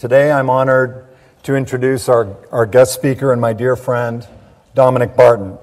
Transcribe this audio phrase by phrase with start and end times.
[0.00, 1.06] Today I'm honored
[1.42, 4.26] to introduce our, our guest speaker and my dear friend,
[4.74, 5.58] Dominic Barton.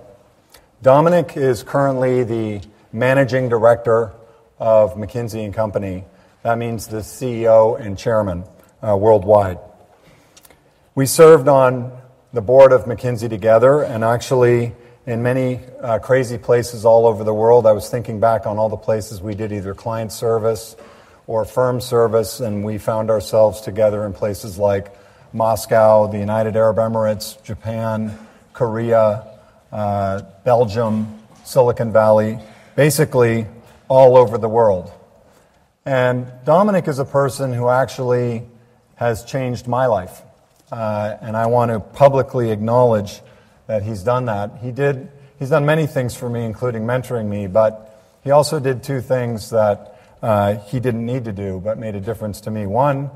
[0.83, 2.61] Dominic is currently the
[2.93, 4.13] managing director
[4.59, 6.03] of McKinsey and Company.
[6.43, 8.43] That means the CEO and chairman
[8.87, 9.57] uh, worldwide.
[10.93, 11.99] We served on
[12.31, 14.75] the board of McKinsey together, and actually,
[15.07, 18.69] in many uh, crazy places all over the world, I was thinking back on all
[18.69, 20.75] the places we did either client service
[21.27, 24.95] or firm service, and we found ourselves together in places like
[25.33, 28.17] Moscow, the United Arab Emirates, Japan,
[28.53, 29.27] Korea,
[29.71, 32.39] uh, Belgium, Silicon Valley,
[32.75, 33.45] basically
[33.89, 34.91] all over the world.
[35.85, 38.43] And Dominic is a person who actually
[38.95, 40.21] has changed my life.
[40.71, 43.21] Uh, and I want to publicly acknowledge
[43.67, 44.57] that he's done that.
[44.61, 48.83] He did, he's done many things for me, including mentoring me, but he also did
[48.83, 52.65] two things that uh, he didn't need to do, but made a difference to me.
[52.65, 53.09] One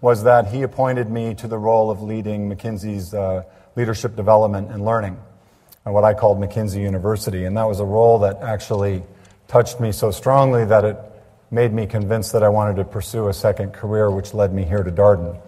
[0.00, 3.42] was that he appointed me to the role of leading McKinsey's uh,
[3.74, 5.16] leadership development and learning,
[5.84, 7.44] what I called McKinsey University.
[7.44, 9.02] And that was a role that actually
[9.48, 10.98] touched me so strongly that it
[11.50, 14.82] made me convinced that I wanted to pursue a second career, which led me here
[14.82, 15.40] to Darden.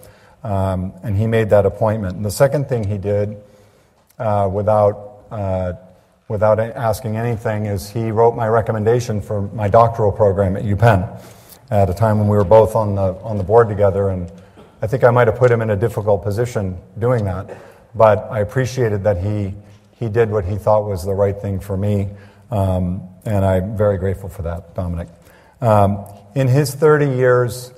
[0.42, 2.16] Um, and he made that appointment.
[2.16, 3.36] And the second thing he did,
[4.19, 5.72] uh, without, uh,
[6.28, 11.22] without asking anything, is he wrote my recommendation for my doctoral program at UPenn
[11.70, 14.08] at a time when we were both on the, on the board together.
[14.08, 14.30] And
[14.82, 17.56] I think I might have put him in a difficult position doing that.
[17.94, 19.54] But I appreciated that he,
[19.92, 22.08] he did what he thought was the right thing for me.
[22.50, 25.08] Um, and I'm very grateful for that, Dominic.
[25.60, 26.04] Um,
[26.34, 27.72] in his 30 years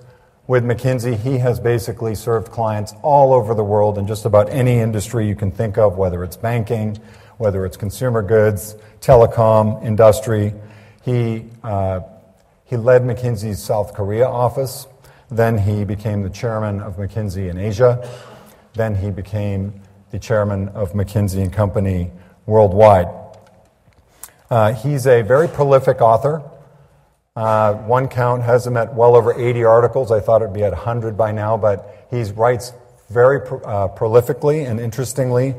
[0.47, 4.79] with McKinsey, he has basically served clients all over the world in just about any
[4.79, 6.99] industry you can think of, whether it's banking,
[7.39, 10.53] whether it's consumer goods, telecom, industry.
[11.05, 12.01] He, uh,
[12.65, 14.87] he led McKinsey's South Korea office.
[15.31, 18.09] Then he became the chairman of McKinsey in Asia.
[18.75, 22.11] Then he became the chairman of McKinsey and Company
[22.47, 23.09] worldwide.
[24.51, 26.43] Uh, he's a very prolific author.
[27.37, 30.11] Uh, one count has him at well over 80 articles.
[30.11, 32.73] I thought it'd be at 100 by now, but he writes
[33.11, 35.55] very pro- uh, prolifically and interestingly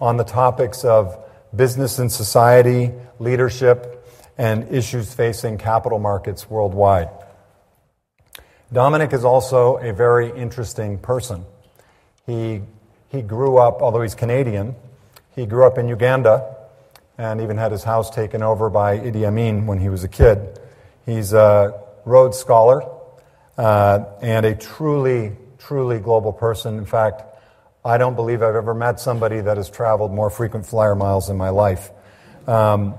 [0.00, 1.23] on the topics of
[1.56, 4.06] business and society, leadership,
[4.36, 7.08] and issues facing capital markets worldwide.
[8.72, 11.44] Dominic is also a very interesting person.
[12.26, 12.62] He,
[13.08, 14.74] he grew up, although he's Canadian,
[15.34, 16.56] he grew up in Uganda
[17.18, 20.58] and even had his house taken over by Idi Amin when he was a kid.
[21.06, 22.82] He's a Rhodes Scholar
[23.56, 26.76] uh, and a truly, truly global person.
[26.78, 27.22] In fact,
[27.86, 31.36] I don't believe I've ever met somebody that has traveled more frequent flyer miles in
[31.36, 31.90] my life.
[32.46, 32.94] Um,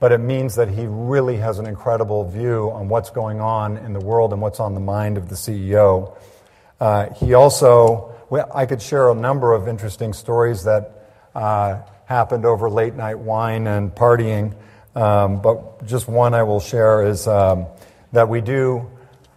[0.00, 3.92] but it means that he really has an incredible view on what's going on in
[3.92, 6.16] the world and what's on the mind of the CEO.
[6.80, 12.46] Uh, he also, well, I could share a number of interesting stories that uh, happened
[12.46, 14.54] over late night wine and partying.
[14.94, 17.66] Um, but just one I will share is um,
[18.12, 18.90] that we do,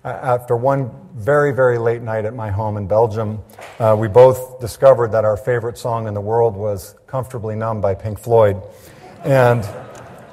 [0.05, 3.39] after one very, very late night at my home in Belgium,
[3.79, 7.95] uh, we both discovered that our favorite song in the world was Comfortably Numb by
[7.95, 8.61] Pink Floyd.
[9.23, 9.63] And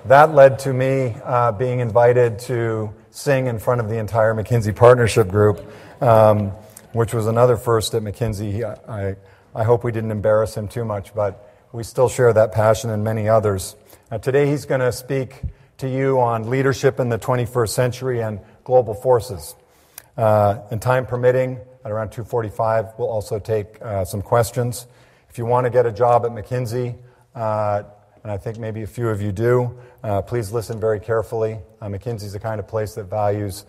[0.07, 4.75] that led to me uh, being invited to sing in front of the entire McKinsey
[4.75, 5.73] Partnership Group,
[6.03, 6.49] um,
[6.93, 8.65] which was another first at McKinsey.
[8.89, 9.15] I,
[9.55, 13.05] I hope we didn't embarrass him too much, but we still share that passion and
[13.05, 13.77] many others.
[14.11, 15.43] Now, today he's going to speak
[15.79, 19.55] to you on leadership in the 21st century and global forces.
[20.17, 24.87] Uh, and time permitting, at around 2:45, we'll also take uh, some questions.
[25.31, 26.97] If you want to get a job at McKinsey,
[27.35, 27.83] uh,
[28.23, 29.77] and I think maybe a few of you do,
[30.27, 31.59] please listen very carefully.
[31.81, 33.65] McKinsey is the kind of place that values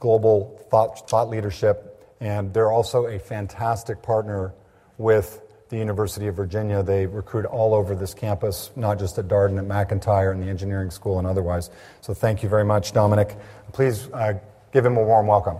[0.00, 4.52] global thought, thought leadership, and they're also a fantastic partner
[4.96, 6.82] with the University of Virginia.
[6.82, 10.90] They recruit all over this campus, not just at Darden, at McIntire, and the engineering
[10.90, 11.70] school, and otherwise.
[12.00, 13.36] So thank you very much, Dominic.
[13.72, 14.08] Please
[14.72, 15.56] give him a warm welcome.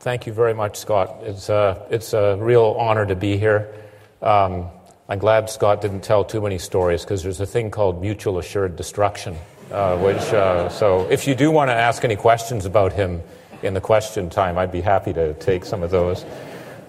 [0.00, 1.18] Thank you very much, Scott.
[1.22, 3.74] It's a, it's a real honor to be here.
[4.22, 4.70] Um,
[5.06, 8.76] I'm glad Scott didn't tell too many stories because there's a thing called mutual assured
[8.76, 9.36] destruction.
[9.70, 13.20] Uh, which, uh, so if you do want to ask any questions about him
[13.62, 16.24] in the question time, I'd be happy to take some of those.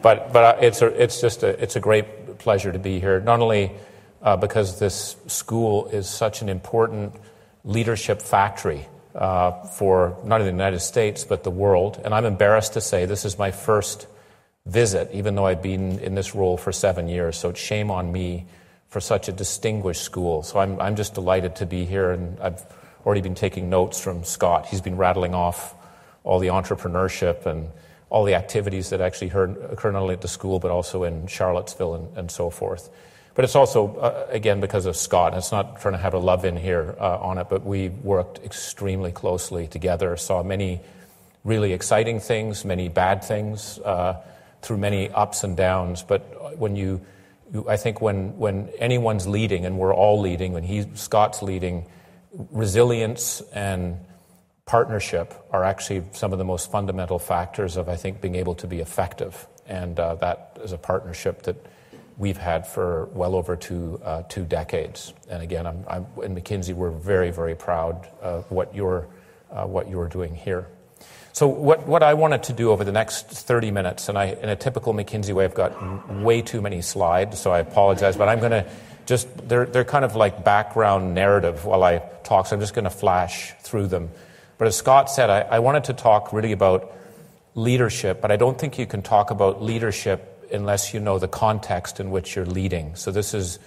[0.02, 3.40] But, but it's, a, it's just a, it's a great pleasure to be here, not
[3.40, 3.72] only
[4.22, 7.14] uh, because this school is such an important
[7.64, 12.00] leadership factory uh, for not only the United States, but the world.
[12.04, 14.08] And I'm embarrassed to say this is my first
[14.66, 17.38] visit, even though I've been in this role for seven years.
[17.38, 18.46] So it's shame on me
[18.88, 20.44] for such a distinguished school.
[20.44, 22.64] So I'm, I'm just delighted to be here, and I've
[23.06, 24.68] already been taking notes from Scott.
[24.68, 25.76] He's been rattling off
[26.30, 27.70] all the entrepreneurship and
[28.12, 29.30] all the activities that actually
[29.74, 32.90] occur not only at the school but also in Charlottesville and, and so forth.
[33.34, 35.34] But it's also, uh, again, because of Scott.
[35.34, 38.44] It's not trying to have a love in here uh, on it, but we worked
[38.44, 40.82] extremely closely together, saw many
[41.44, 44.22] really exciting things, many bad things, uh,
[44.62, 46.04] through many ups and downs.
[46.04, 47.02] But when you,
[47.52, 51.86] you, I think when, when anyone's leading, and we're all leading, when he, Scott's leading,
[52.52, 53.98] resilience and
[54.70, 58.68] partnership are actually some of the most fundamental factors of, I think, being able to
[58.68, 59.48] be effective.
[59.66, 61.56] And uh, that is a partnership that
[62.20, 65.12] we've had for well over two, uh, two decades.
[65.28, 69.08] And again, I'm, I'm, in McKinsey, we're very, very proud of what you're,
[69.52, 70.68] uh, what you're doing here.
[71.34, 74.50] So, what, what I wanted to do over the next 30 minutes, and I, in
[74.50, 75.74] a typical McKinsey way, I've got
[76.14, 78.70] way too many slides, so I apologize, but I'm going to
[79.08, 82.84] just, they're, they're kind of like background narrative while I talk, so I'm just going
[82.84, 84.10] to flash through them.
[84.60, 86.94] But as Scott said, I, I wanted to talk really about
[87.56, 92.02] leadership, but I don't think you can talk about leadership unless you know the context
[92.02, 92.96] in which you're leading.
[92.96, 93.58] So, this is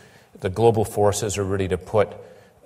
[0.40, 2.12] the global forces are really to put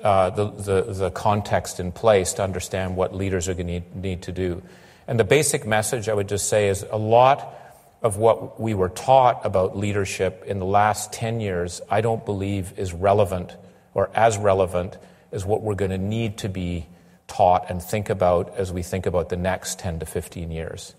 [0.02, 3.96] uh, the, the, the, context in place to understand what leaders are going to need,
[3.96, 4.62] need to do.
[5.06, 7.54] And the basic message I would just say is a lot
[8.02, 12.76] of what we were taught about leadership in the last 10 years, I don't believe
[12.76, 13.56] is relevant
[13.94, 14.98] or as relevant
[15.32, 16.86] as what we're going to need to be
[17.28, 20.94] taught and think about as we think about the next 10 to 15 years.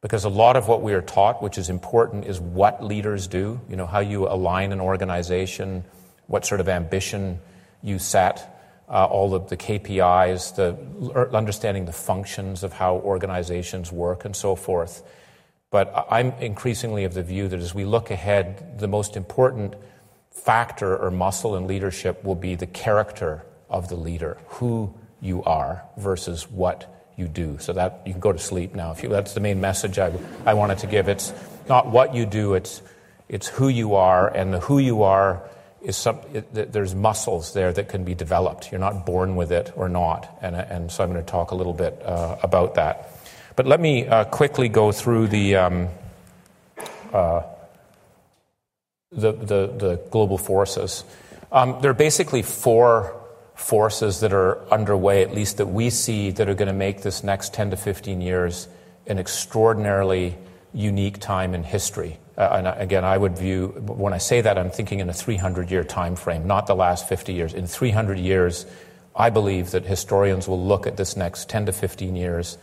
[0.00, 3.60] Because a lot of what we are taught, which is important, is what leaders do,
[3.68, 5.84] you know, how you align an organization,
[6.26, 7.40] what sort of ambition
[7.82, 8.52] you set
[8.88, 14.54] uh, all of the KPIs, the understanding the functions of how organizations work, and so
[14.54, 15.02] forth.
[15.70, 19.74] But I'm increasingly of the view that as we look ahead, the most important
[20.30, 25.82] factor or muscle in leadership will be the character of the leader, who you are
[25.96, 27.56] versus what you do.
[27.58, 28.92] So that you can go to sleep now.
[28.92, 30.12] If you, that's the main message I,
[30.44, 31.08] I wanted to give.
[31.08, 31.32] It's
[31.68, 32.82] not what you do; it's
[33.28, 35.48] it's who you are, and the who you are
[35.82, 38.70] is some, it, there's muscles there that can be developed.
[38.70, 40.38] You're not born with it or not.
[40.40, 43.10] And, and so I'm going to talk a little bit uh, about that.
[43.56, 45.88] But let me uh, quickly go through the, um,
[47.12, 47.42] uh,
[49.10, 51.04] the, the, the, global forces.
[51.50, 53.21] Um, there are basically four
[53.54, 57.22] forces that are underway, at least that we see, that are going to make this
[57.22, 58.68] next 10 to 15 years
[59.06, 60.36] an extraordinarily
[60.72, 62.18] unique time in history.
[62.36, 65.70] Uh, and again, I would view, when I say that, I'm thinking in a 300
[65.70, 67.52] year time frame, not the last 50 years.
[67.52, 68.64] In 300 years,
[69.14, 72.56] I believe that historians will look at this next 10 to 15 years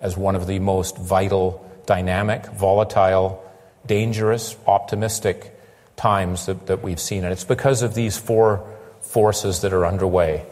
[0.00, 3.42] as one of the most vital, dynamic, volatile,
[3.86, 5.58] dangerous, optimistic
[5.96, 7.24] times that, that we've seen.
[7.24, 8.75] And it's because of these four
[9.06, 10.44] forces that are underway.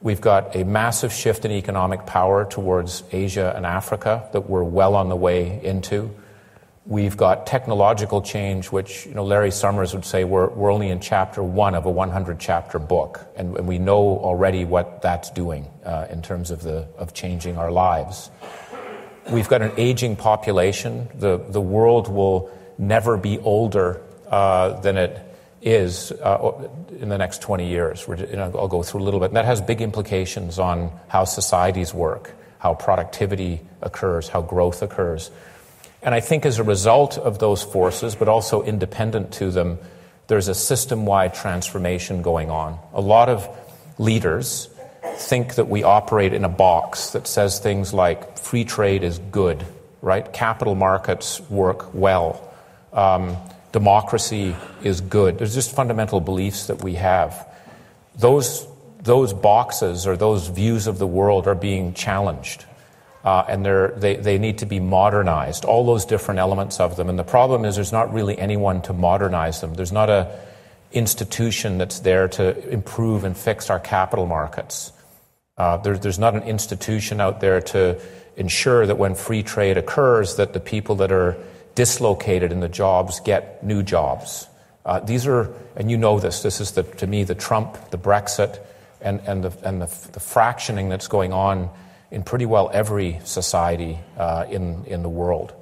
[0.00, 4.94] We've got a massive shift in economic power towards Asia and Africa that we're well
[4.96, 6.10] on the way into.
[6.86, 11.00] We've got technological change, which you know, Larry Summers would say we're, we're only in
[11.00, 15.66] chapter one of a 100 chapter book, and, and we know already what that's doing
[15.86, 18.30] uh, in terms of, the, of changing our lives.
[19.30, 21.08] We've got an aging population.
[21.14, 25.18] The, the world will never be older uh, than it
[25.62, 26.68] is uh,
[27.00, 28.06] in the next 20 years.
[28.08, 29.26] I'll go through a little bit.
[29.26, 35.30] And that has big implications on how societies work, how productivity occurs, how growth occurs.
[36.02, 39.78] And I think as a result of those forces, but also independent to them,
[40.26, 42.78] there's a system wide transformation going on.
[42.92, 43.48] A lot of
[43.98, 44.68] leaders
[45.16, 49.64] think that we operate in a box that says things like free trade is good,
[50.02, 50.30] right?
[50.32, 52.52] Capital markets work well.
[52.92, 53.36] Um,
[53.74, 54.54] democracy
[54.84, 55.36] is good.
[55.36, 57.44] There's just fundamental beliefs that we have.
[58.16, 58.68] Those,
[59.02, 62.66] those boxes or those views of the world are being challenged
[63.24, 63.66] uh, and
[64.00, 67.08] they, they need to be modernized, all those different elements of them.
[67.08, 69.74] And the problem is there's not really anyone to modernize them.
[69.74, 70.38] There's not a
[70.92, 74.92] institution that's there to improve and fix our capital markets.
[75.58, 78.00] Uh, there, there's not an institution out there to
[78.36, 81.36] ensure that when free trade occurs, that the people that are
[81.74, 84.48] dislocated in the jobs get new jobs.
[84.84, 87.98] Uh, these are, and you know this, this is the, to me the Trump, the
[87.98, 88.58] Brexit,
[89.00, 91.70] and, and, the, and the, the fractioning that's going on
[92.10, 95.54] in pretty well every society uh, in, in the world.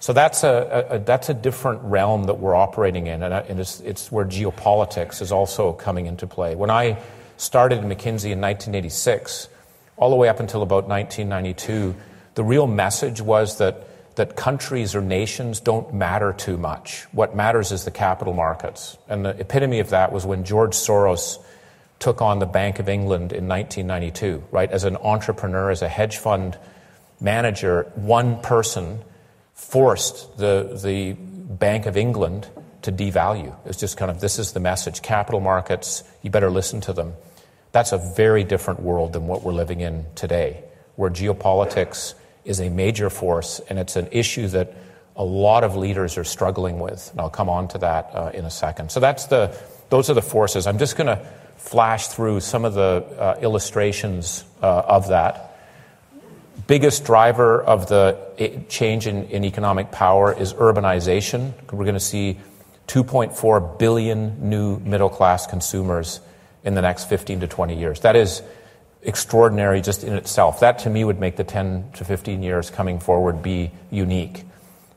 [0.00, 3.58] So that's a, a, that's a different realm that we're operating in, and, uh, and
[3.58, 6.54] it's, it's where geopolitics is also coming into play.
[6.54, 6.98] When I
[7.36, 9.48] started in McKinsey in 1986,
[9.96, 11.94] all the way up until about 1992,
[12.34, 17.04] the real message was that that countries or nations don't matter too much.
[17.12, 18.96] What matters is the capital markets.
[19.08, 21.38] And the epitome of that was when George Soros
[21.98, 24.70] took on the Bank of England in 1992, right?
[24.70, 26.58] As an entrepreneur, as a hedge fund
[27.20, 29.02] manager, one person
[29.54, 32.48] forced the, the Bank of England
[32.82, 33.54] to devalue.
[33.64, 37.14] It's just kind of this is the message capital markets, you better listen to them.
[37.72, 40.62] That's a very different world than what we're living in today,
[40.96, 44.74] where geopolitics is a major force, and it's an issue that
[45.16, 47.10] a lot of leaders are struggling with.
[47.12, 48.90] And I'll come on to that uh, in a second.
[48.90, 49.56] So that's the,
[49.90, 50.66] those are the forces.
[50.66, 51.24] I'm just going to
[51.56, 55.58] flash through some of the uh, illustrations uh, of that.
[56.66, 61.52] Biggest driver of the change in, in economic power is urbanization.
[61.72, 62.38] We're going to see
[62.88, 66.20] 2.4 billion new middle class consumers
[66.64, 68.00] in the next 15 to 20 years.
[68.00, 68.42] That is
[69.04, 70.60] extraordinary just in itself.
[70.60, 74.44] That to me would make the 10 to 15 years coming forward be unique.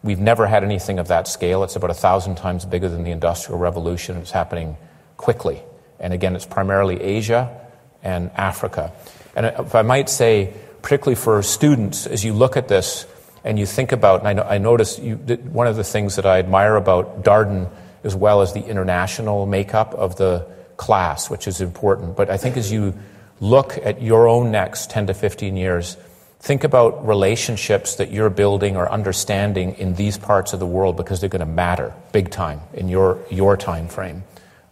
[0.04, 1.64] We've never had anything of that scale.
[1.64, 4.18] It's about a thousand times bigger than the Industrial Revolution.
[4.18, 4.78] It's happening
[5.18, 5.62] quickly.
[6.00, 7.60] And again, it's primarily Asia
[8.04, 8.94] and Africa.
[9.36, 13.06] And if I might say, particularly for students, as you look at this
[13.44, 16.40] and you think about, and I, I notice you, one of the things that I
[16.40, 17.70] admire about Darden
[18.04, 20.48] as well as the international makeup of the
[20.78, 22.16] class, which is important.
[22.16, 22.94] But I think as you
[23.40, 25.98] look at your own next 10 to 15 years,
[26.40, 31.20] think about relationships that you're building or understanding in these parts of the world because
[31.20, 34.24] they're going to matter big time in your, your time frame.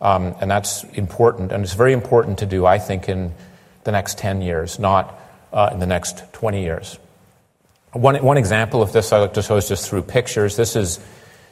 [0.02, 1.52] Um, and that's important.
[1.52, 3.34] And it's very important to do, I think, in
[3.84, 5.20] the next 10 years, not
[5.54, 7.00] uh, in the next 20 years.
[7.94, 10.58] One, one example of this I like to show is just through pictures.
[10.58, 11.00] This is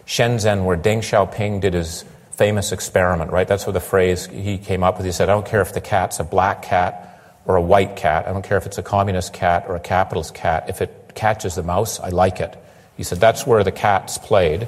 [0.06, 2.04] Shenzhen, where Deng Xiaoping did his
[2.44, 3.48] famous experiment, right?
[3.48, 5.06] That's what the phrase he came up with.
[5.06, 8.28] He said, I don't care if the cat's a black cat or a white cat.
[8.28, 10.66] I don't care if it's a communist cat or a capitalist cat.
[10.68, 12.62] If it catches the mouse, I like it.
[12.98, 14.68] He said, that's where the cats played.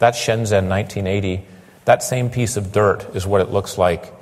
[0.00, 1.46] That's Shenzhen 1980.
[1.86, 4.12] That same piece of dirt is what it looks like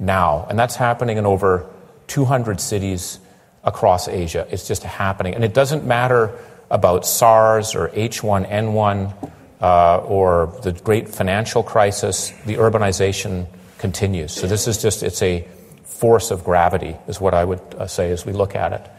[0.00, 0.44] now.
[0.50, 1.64] And that's happening in over
[2.08, 3.20] 200 cities
[3.62, 4.48] across Asia.
[4.50, 5.36] It's just happening.
[5.36, 6.36] And it doesn't matter
[6.72, 13.46] about SARS or H1N1 uh, or the great financial crisis, the urbanization
[13.78, 14.32] continues.
[14.32, 15.46] So this is just, it's a
[15.84, 18.90] force of gravity, is what I would uh, say as we look at it.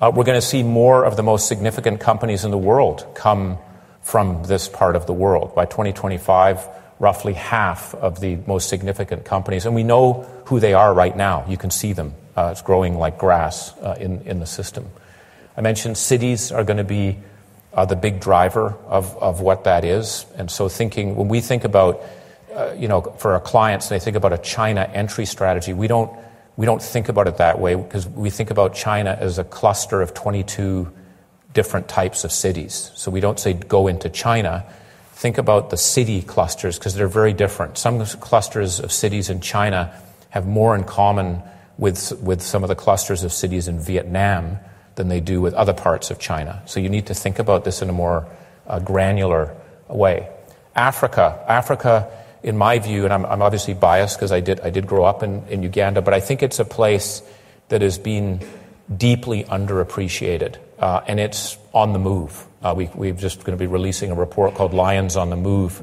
[0.00, 3.58] Uh, we're going to see more of the most significant companies in the world come
[4.00, 5.54] from this part of the world.
[5.54, 6.66] By 2025,
[6.98, 11.44] roughly half of the most significant companies, and we know who they are right now.
[11.48, 12.14] You can see them.
[12.36, 14.88] Uh, it's growing like grass uh, in, in the system.
[15.56, 17.18] I mentioned cities are going to be
[17.72, 20.26] uh, the big driver of, of what that is.
[20.36, 22.02] And so, thinking, when we think about,
[22.54, 26.10] uh, you know, for our clients, they think about a China entry strategy, we don't,
[26.56, 30.02] we don't think about it that way because we think about China as a cluster
[30.02, 30.90] of 22
[31.52, 32.90] different types of cities.
[32.96, 34.64] So, we don't say go into China.
[35.12, 37.78] Think about the city clusters because they're very different.
[37.78, 39.94] Some clusters of cities in China
[40.30, 41.42] have more in common
[41.76, 44.58] with, with some of the clusters of cities in Vietnam
[45.00, 46.62] than they do with other parts of China.
[46.66, 48.26] So you need to think about this in a more
[48.66, 49.56] uh, granular
[49.88, 50.28] way.
[50.76, 52.06] Africa, Africa,
[52.42, 55.22] in my view, and I'm, I'm obviously biased because I did, I did grow up
[55.22, 57.22] in, in Uganda, but I think it's a place
[57.70, 58.40] that has been
[58.94, 62.46] deeply underappreciated, uh, and it's on the move.
[62.60, 65.80] Uh, we, we're just going to be releasing a report called Lions on the Move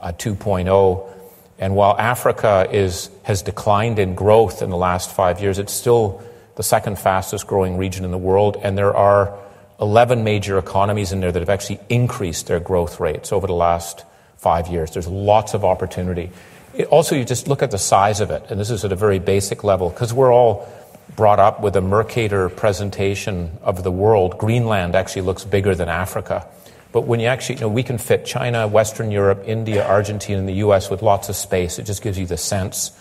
[0.00, 1.10] uh, 2.0.
[1.58, 6.22] And while Africa is, has declined in growth in the last five years, it's still
[6.56, 9.36] the second fastest growing region in the world, and there are
[9.80, 14.04] 11 major economies in there that have actually increased their growth rates over the last
[14.36, 14.92] five years.
[14.92, 16.30] There's lots of opportunity.
[16.74, 18.96] It, also, you just look at the size of it, and this is at a
[18.96, 20.68] very basic level, because we're all
[21.16, 24.38] brought up with a Mercator presentation of the world.
[24.38, 26.46] Greenland actually looks bigger than Africa.
[26.92, 30.48] But when you actually, you know, we can fit China, Western Europe, India, Argentina, and
[30.48, 31.78] the US with lots of space.
[31.78, 32.92] It just gives you the sense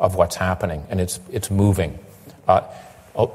[0.00, 1.98] of what's happening, and it's, it's moving.
[2.46, 2.60] Uh,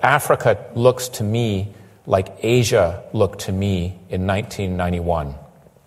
[0.01, 1.73] Africa looks to me
[2.05, 5.35] like Asia looked to me in 1991.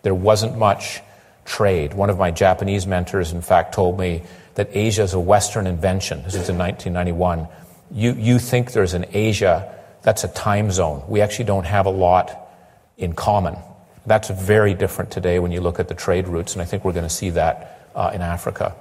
[0.03, 1.00] There wasn't much
[1.45, 1.95] trade.
[1.95, 4.23] One of my Japanese mentors, in fact, told me
[4.55, 6.23] that Asia is a Western invention.
[6.25, 7.49] This is in 1991.
[7.91, 11.03] You, you think there's an Asia, that's a time zone.
[11.09, 12.49] We actually don't have a lot
[12.99, 13.57] in common.
[14.07, 16.93] That's very different today when you look at the trade routes, and I think we're
[16.93, 18.75] going to see that uh, in Africa.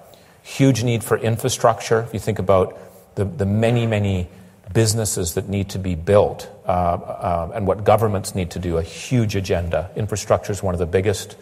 [0.43, 2.01] Huge need for infrastructure.
[2.01, 2.77] If you think about
[3.15, 4.27] the, the many, many
[4.73, 8.83] businesses that need to be built uh, uh, and what governments need to do, a
[8.83, 9.89] huge agenda.
[9.95, 11.35] Infrastructure is one of the biggest.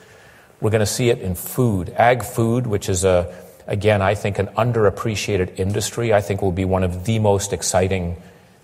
[0.62, 1.90] We're going to see it in food.
[1.98, 3.34] Ag food, which is, a,
[3.68, 8.18] again, I think an underappreciated industry, I think will be one of the most exciting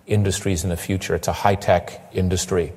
[0.07, 1.15] industries in the future.
[1.15, 2.73] It's a high tech industry.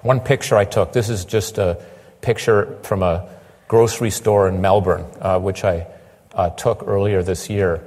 [0.00, 1.82] One picture I took, this is just a
[2.20, 3.28] picture from a
[3.66, 5.86] grocery store in Melbourne, uh, which I
[6.34, 7.82] uh, took earlier this year.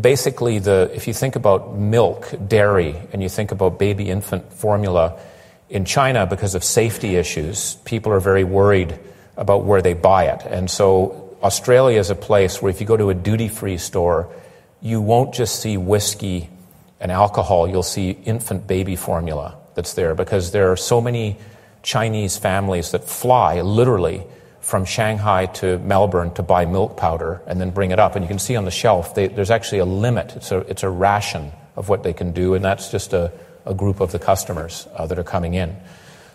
[0.00, 5.18] Basically, the, if you think about milk, dairy, and you think about baby infant formula,
[5.70, 8.98] in China, because of safety issues, people are very worried
[9.36, 10.42] about where they buy it.
[10.46, 14.28] And so, Australia is a place where if you go to a duty free store,
[14.80, 16.48] you won't just see whiskey
[17.00, 21.36] and alcohol, you'll see infant baby formula that's there because there are so many
[21.82, 24.24] Chinese families that fly literally
[24.64, 28.16] from Shanghai to Melbourne to buy milk powder and then bring it up.
[28.16, 30.34] And you can see on the shelf, they, there's actually a limit.
[30.36, 33.30] It's a, it's a ration of what they can do, and that's just a,
[33.66, 35.76] a group of the customers uh, that are coming in.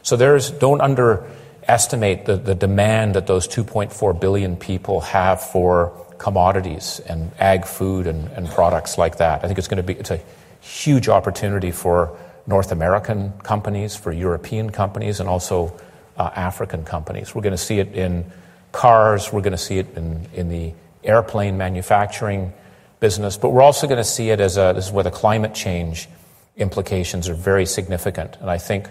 [0.04, 7.02] So there's, don't underestimate the, the demand that those 2.4 billion people have for commodities
[7.08, 9.44] and ag food and, and products like that.
[9.44, 10.22] I think it's going to be, it's a
[10.62, 15.74] huge opportunity for North American companies, for European companies, and also
[16.20, 17.34] uh, African companies.
[17.34, 18.32] We're going to see it in
[18.72, 20.74] cars, we're going to see it in, in the
[21.04, 22.54] airplane manufacturing
[23.00, 25.54] business, but we're also going to see it as a, this is where the climate
[25.54, 26.10] change
[26.58, 28.36] implications are very significant.
[28.42, 28.90] And I think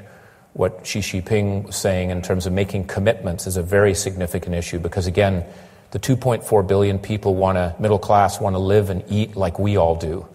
[0.54, 4.78] what Xi Jinping was saying in terms of making commitments is a very significant issue
[4.78, 5.44] because, again,
[5.90, 9.76] the 2.4 billion people want to, middle class, want to live and eat like we
[9.76, 10.26] all do.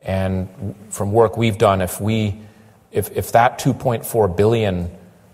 [0.00, 2.40] And from work we've done, if we,
[2.90, 4.90] if, if that 2.4 billion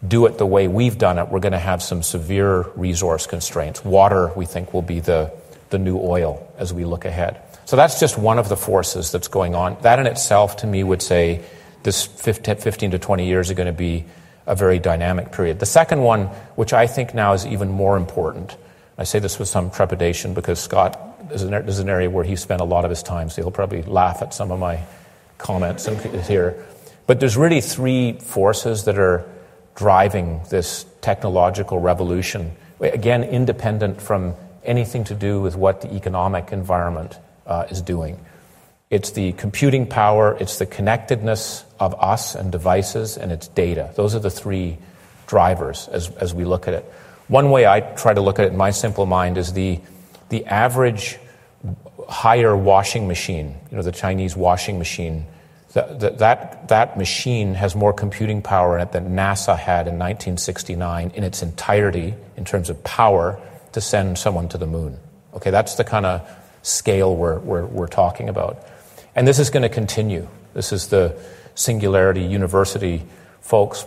[0.06, 3.84] do it the way we've done it, we're going to have some severe resource constraints.
[3.84, 5.32] Water, we think, will be the,
[5.70, 7.42] the new oil as we look ahead.
[7.64, 9.76] So that's just one of the forces that's going on.
[9.82, 11.44] That in itself, to me, would say
[11.82, 14.04] this 15 to 20 years are going to be
[14.46, 15.58] a very dynamic period.
[15.58, 16.26] The second one,
[16.56, 18.56] which I think now is even more important,
[18.96, 20.98] I say this with some trepidation because Scott
[21.30, 23.50] is an, is an area where he spent a lot of his time, so he'll
[23.50, 24.80] probably laugh at some of my
[25.36, 25.86] comments
[26.26, 26.64] here.
[27.06, 29.24] But there's really three forces that are
[29.78, 37.16] driving this technological revolution, again, independent from anything to do with what the economic environment
[37.46, 38.18] uh, is doing.
[38.90, 43.92] It's the computing power, it's the connectedness of us and devices, and it's data.
[43.94, 44.78] Those are the three
[45.28, 46.84] drivers as, as we look at it.
[47.28, 49.78] One way I try to look at it in my simple mind is the,
[50.28, 51.20] the average
[52.08, 55.26] Haier washing machine, you know, the Chinese washing machine
[55.82, 61.12] that, that, that machine has more computing power in it than NASA had in 1969
[61.14, 63.40] in its entirety in terms of power
[63.72, 64.98] to send someone to the moon.
[65.34, 66.28] Okay, that's the kind of
[66.62, 68.64] scale we're, we're, we're talking about.
[69.14, 70.28] And this is going to continue.
[70.54, 71.16] This is the
[71.54, 73.02] Singularity University
[73.40, 73.84] folks.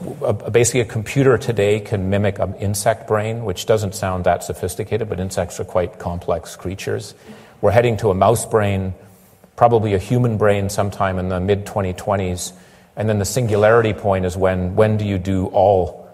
[0.52, 5.20] Basically, a computer today can mimic an insect brain, which doesn't sound that sophisticated, but
[5.20, 7.14] insects are quite complex creatures.
[7.62, 8.94] We're heading to a mouse brain
[9.62, 12.52] probably a human brain sometime in the mid 2020s.
[12.95, 16.10] And then the singularity point is when, when do you do all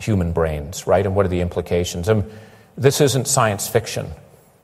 [0.00, 1.06] human brains, right?
[1.06, 2.08] And what are the implications?
[2.08, 2.28] And
[2.76, 4.08] this isn't science fiction.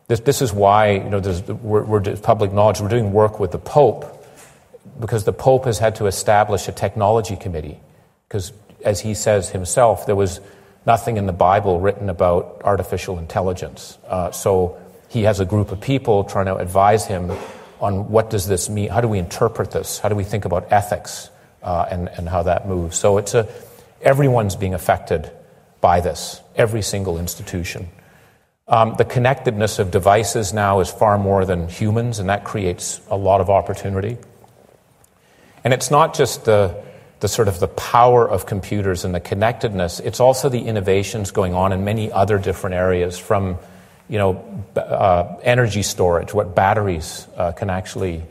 [0.08, 1.20] This, this is why, you know,
[1.62, 2.80] we're, we're public knowledge.
[2.80, 4.26] We're doing work with the Pope
[4.98, 7.78] because the Pope has had to establish a technology committee.
[8.26, 8.52] Because,
[8.84, 10.40] as he says himself, there was
[10.84, 13.98] nothing in the Bible written about artificial intelligence.
[14.08, 17.30] Uh, so he has a group of people trying to advise him
[17.80, 20.72] on what does this mean, how do we interpret this, how do we think about
[20.72, 21.30] ethics
[21.62, 22.96] uh, and, and how that moves.
[22.96, 23.48] So it's a,
[24.00, 25.30] everyone's being affected
[25.80, 27.88] by this, every single institution.
[28.68, 33.16] Um, the connectedness of devices now is far more than humans, and that creates a
[33.16, 34.16] lot of opportunity.
[35.64, 36.82] And it's not just the,
[37.20, 41.54] the sort of the power of computers and the connectedness, it's also the innovations going
[41.54, 43.58] on in many other different areas from
[44.08, 48.22] you know, uh, energy storage, what batteries uh, can actually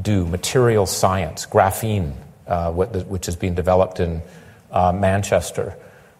[0.00, 2.12] do, material science, graphene,
[2.46, 4.22] uh, what, which is being developed in
[4.70, 5.76] uh, Manchester,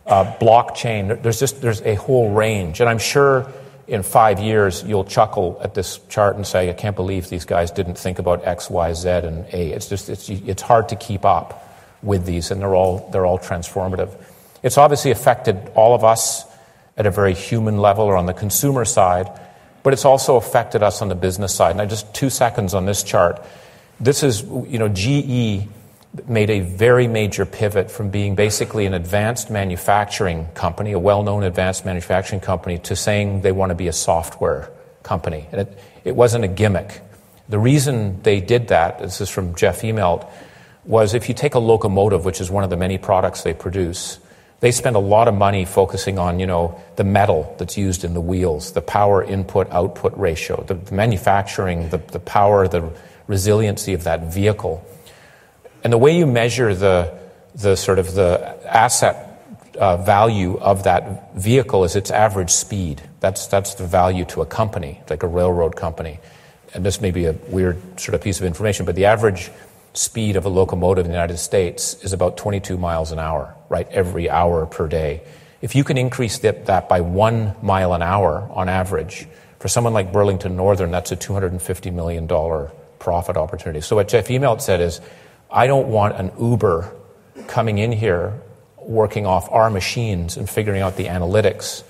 [0.07, 1.23] uh, blockchain.
[1.23, 3.53] There's just there's a whole range, and I'm sure
[3.87, 7.71] in five years you'll chuckle at this chart and say, "I can't believe these guys
[7.71, 11.25] didn't think about X, Y, Z, and A." It's just it's it's hard to keep
[11.25, 11.61] up
[12.03, 14.11] with these, and they're all they're all transformative.
[14.63, 16.45] It's obviously affected all of us
[16.97, 19.31] at a very human level or on the consumer side,
[19.83, 21.77] but it's also affected us on the business side.
[21.77, 23.45] Now, just two seconds on this chart.
[24.01, 25.69] This is, you know, GE
[26.29, 31.43] made a very major pivot from being basically an advanced manufacturing company, a well known
[31.43, 34.71] advanced manufacturing company, to saying they want to be a software
[35.03, 35.49] company.
[35.51, 37.01] And it, it wasn't a gimmick.
[37.49, 40.31] The reason they did that, this is from Jeff Immelt,
[40.85, 44.19] was if you take a locomotive, which is one of the many products they produce,
[44.65, 48.15] they spend a lot of money focusing on, you know, the metal that's used in
[48.15, 52.91] the wheels, the power input output ratio, the, the manufacturing, the, the power, the
[53.27, 54.83] resiliency of that vehicle.
[55.83, 57.13] And the way you measure the,
[57.55, 59.39] the sort of the asset
[59.79, 63.03] uh, value of that vehicle is its average speed.
[63.21, 66.21] That's, that's the value to a company, like a railroad company.
[66.73, 69.51] And this may be a weird sort of piece of information, but the average
[69.93, 73.89] speed of a locomotive in the United States is about 22 miles an hour, right,
[73.91, 75.21] every hour per day.
[75.61, 79.27] If you can increase that, by one mile an hour on average,
[79.59, 82.29] for someone like Burlington Northern, that's a $250 million
[83.01, 83.81] profit opportunity.
[83.81, 85.01] So what Jeff Immelt said is,
[85.51, 86.95] I don't want an Uber
[87.49, 88.41] coming in here
[88.79, 91.83] working off our machines and figuring out the analytics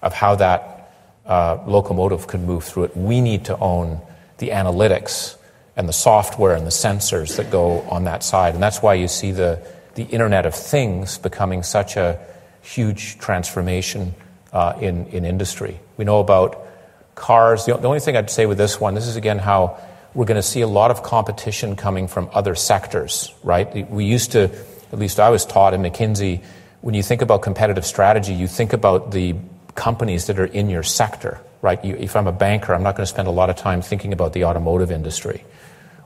[0.00, 0.94] of how that
[1.26, 2.96] uh, locomotive could move through it.
[2.96, 4.00] We need to own
[4.38, 5.36] the analytics
[5.74, 8.54] and the software and the sensors that go on that side.
[8.54, 9.60] And that's why you see the,
[9.94, 12.18] the Internet of Things becoming such a
[12.62, 14.14] huge transformation
[14.52, 15.80] uh, in, in industry.
[15.96, 16.66] We know about
[17.14, 17.66] cars.
[17.66, 19.78] The, the only thing I'd say with this one, this is again how
[20.14, 23.90] we're going to see a lot of competition coming from other sectors, right?
[23.90, 24.50] We used to,
[24.92, 26.42] at least I was taught in McKinsey,
[26.82, 29.36] when you think about competitive strategy, you think about the
[29.74, 31.82] companies that are in your sector, right?
[31.82, 34.12] You, if I'm a banker, I'm not going to spend a lot of time thinking
[34.12, 35.44] about the automotive industry.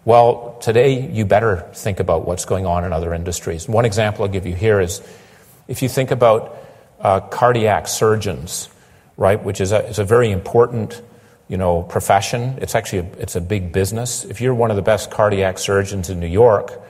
[0.07, 3.69] Well, today you better think about what's going on in other industries.
[3.69, 5.03] One example I'll give you here is
[5.67, 6.57] if you think about
[7.01, 8.69] uh, cardiac surgeons,
[9.17, 11.03] right, which is a, a very important
[11.49, 12.57] you know, profession.
[12.63, 14.25] It's actually a, it's a big business.
[14.25, 16.81] If you're one of the best cardiac surgeons in New York,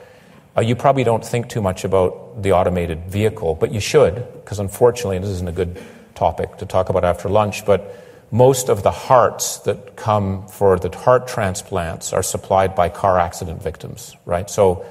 [0.55, 4.59] uh, you probably don't think too much about the automated vehicle, but you should, because
[4.59, 5.81] unfortunately, this isn't a good
[6.13, 7.95] topic to talk about after lunch, but
[8.31, 13.63] most of the hearts that come for the heart transplants are supplied by car accident
[13.63, 14.49] victims, right?
[14.49, 14.85] So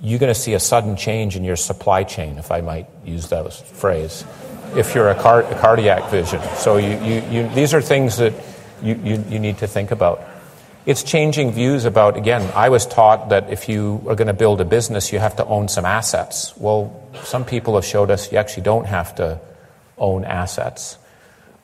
[0.00, 3.28] you're going to see a sudden change in your supply chain, if I might use
[3.28, 4.24] that phrase,
[4.74, 6.40] if you're a, car- a cardiac vision.
[6.56, 8.32] So you, you, you, these are things that
[8.82, 10.24] you, you, you need to think about.
[10.86, 14.62] It's changing views about, again, I was taught that if you are going to build
[14.62, 16.56] a business, you have to own some assets.
[16.56, 19.38] Well, some people have showed us you actually don't have to
[19.98, 20.96] own assets.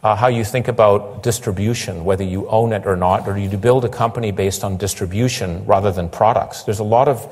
[0.07, 3.85] Uh, how you think about distribution, whether you own it or not, or you build
[3.85, 6.63] a company based on distribution rather than products.
[6.63, 7.27] There's a lot of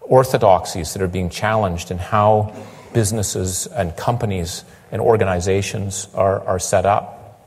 [0.00, 2.54] orthodoxies that are being challenged in how
[2.94, 7.44] businesses and companies and organizations are, are set up.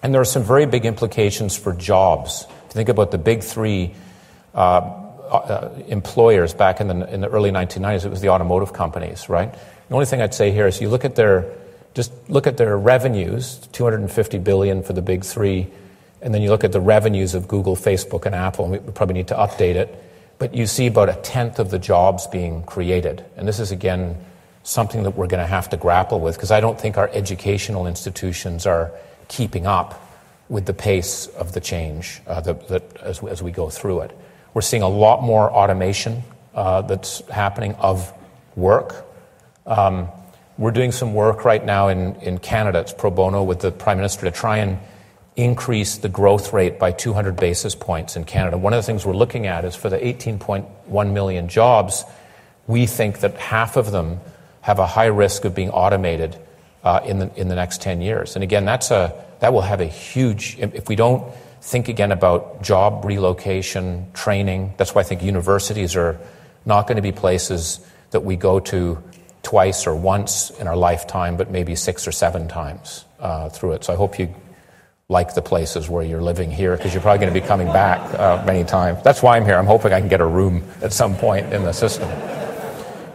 [0.00, 2.46] And there are some very big implications for jobs.
[2.48, 3.96] If you think about the big three
[4.54, 9.28] uh, uh, employers back in the, in the early 1990s, it was the automotive companies,
[9.28, 9.52] right?
[9.88, 11.52] The only thing I'd say here is you look at their,
[11.94, 15.68] just look at their revenues, 250 billion for the big three,
[16.20, 19.14] and then you look at the revenues of Google, Facebook, and Apple, and we probably
[19.14, 20.02] need to update it,
[20.38, 23.24] but you see about a tenth of the jobs being created.
[23.36, 24.16] And this is, again,
[24.64, 27.86] something that we're going to have to grapple with because I don't think our educational
[27.86, 28.90] institutions are
[29.28, 30.00] keeping up
[30.48, 34.18] with the pace of the change uh, that, as, as, we go through it.
[34.52, 36.22] We're seeing a lot more automation
[36.54, 38.12] uh, that's happening of
[38.56, 39.06] work.
[39.66, 40.08] Um,
[40.56, 43.98] we're doing some work right now in, in Canada, it's pro bono with the Prime
[43.98, 44.78] Minister to try and
[45.36, 48.56] increase the growth rate by 200 basis points in Canada.
[48.56, 52.04] One of the things we're looking at is for the 18.1 million jobs,
[52.68, 54.20] we think that half of them
[54.60, 56.36] have a high risk of being automated
[56.84, 58.36] uh, in, the, in the next 10 years.
[58.36, 62.62] And again, that's a, that will have a huge, if we don't think again about
[62.62, 66.18] job relocation, training, that's why I think universities are
[66.64, 69.02] not going to be places that we go to
[69.44, 73.84] twice or once in our lifetime, but maybe six or seven times uh, through it.
[73.84, 74.34] So I hope you
[75.08, 78.00] like the places where you're living here because you're probably going to be coming back
[78.18, 79.02] uh, many times.
[79.02, 79.56] That's why I'm here.
[79.56, 82.08] I'm hoping I can get a room at some point in the system.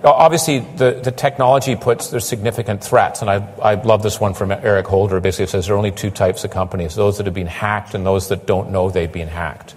[0.01, 4.51] Obviously, the, the technology puts there's significant threats, and I, I love this one from
[4.51, 5.19] Eric Holder.
[5.19, 7.95] Basically, it says there are only two types of companies: those that have been hacked
[7.95, 9.75] and those that don't know they've been hacked.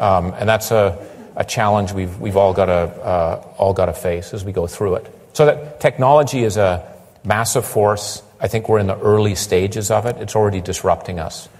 [0.00, 0.98] Um, and that's a,
[1.36, 4.66] a challenge we've, we've all got to uh, all got to face as we go
[4.66, 5.15] through it.
[5.36, 6.90] So that technology is a
[7.22, 8.22] massive force.
[8.40, 10.16] I think we're in the early stages of it.
[10.16, 11.50] It's already disrupting us.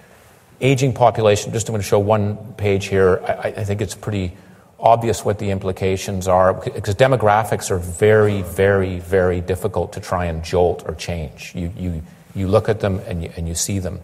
[0.62, 1.52] Aging population.
[1.52, 3.22] Just I'm going to show one page here.
[3.22, 4.32] I, I think it's pretty
[4.80, 10.42] obvious what the implications are because demographics are very, very, very difficult to try and
[10.42, 11.52] jolt or change.
[11.54, 12.02] You, you,
[12.34, 14.00] you look at them and you, and you see them.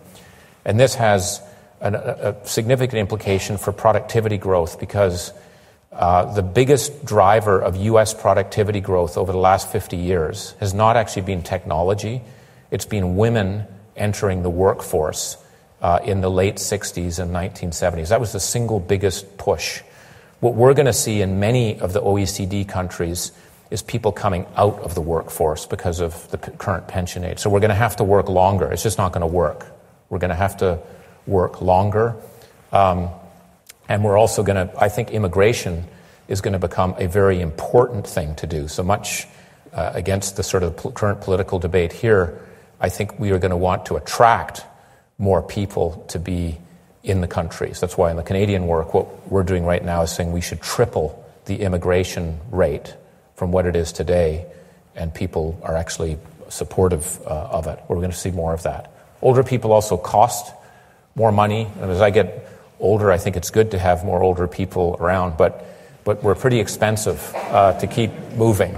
[0.67, 1.41] And this has
[1.81, 5.33] an, a, significant implication for productivity growth because
[5.93, 8.15] the biggest driver of U.S.
[8.15, 12.23] productivity growth over the last 50 years has not actually been technology,
[12.71, 15.37] it's been women entering the workforce
[15.81, 18.09] uh, in the late 60s and 1970s.
[18.09, 19.83] That was the single biggest push
[20.43, 23.31] what we're going to see in many of the OECD countries
[23.71, 27.39] is people coming out of the workforce because of the current pension age.
[27.39, 28.69] So we're going to have to work longer.
[28.73, 29.69] It's just not going to work.
[30.09, 30.81] We're going to have to
[31.29, 32.17] work longer.
[32.73, 33.11] Um,
[33.89, 35.85] and we're also going to, I think immigration
[36.29, 38.69] is going to become a very important thing to do.
[38.69, 39.27] So much
[39.73, 42.41] uh, against the sort of pl- current political debate here,
[42.81, 44.65] I think we are going to want to attract
[45.19, 46.59] more people to be
[47.03, 47.81] in the countries.
[47.81, 50.61] That's why in the Canadian work, what we're doing right now is saying we should
[50.61, 52.95] triple the immigration rate
[53.35, 54.47] from what it is today,
[54.95, 56.19] and people are actually
[56.49, 57.81] supportive uh, of it.
[57.89, 58.93] We're going to see more of that.
[59.21, 60.53] Older people also cost
[61.15, 61.69] more money.
[61.81, 62.49] And as I get
[62.83, 65.65] older, I think it's good to have more older people around, but,
[66.05, 68.73] but we're pretty expensive uh, to keep moving.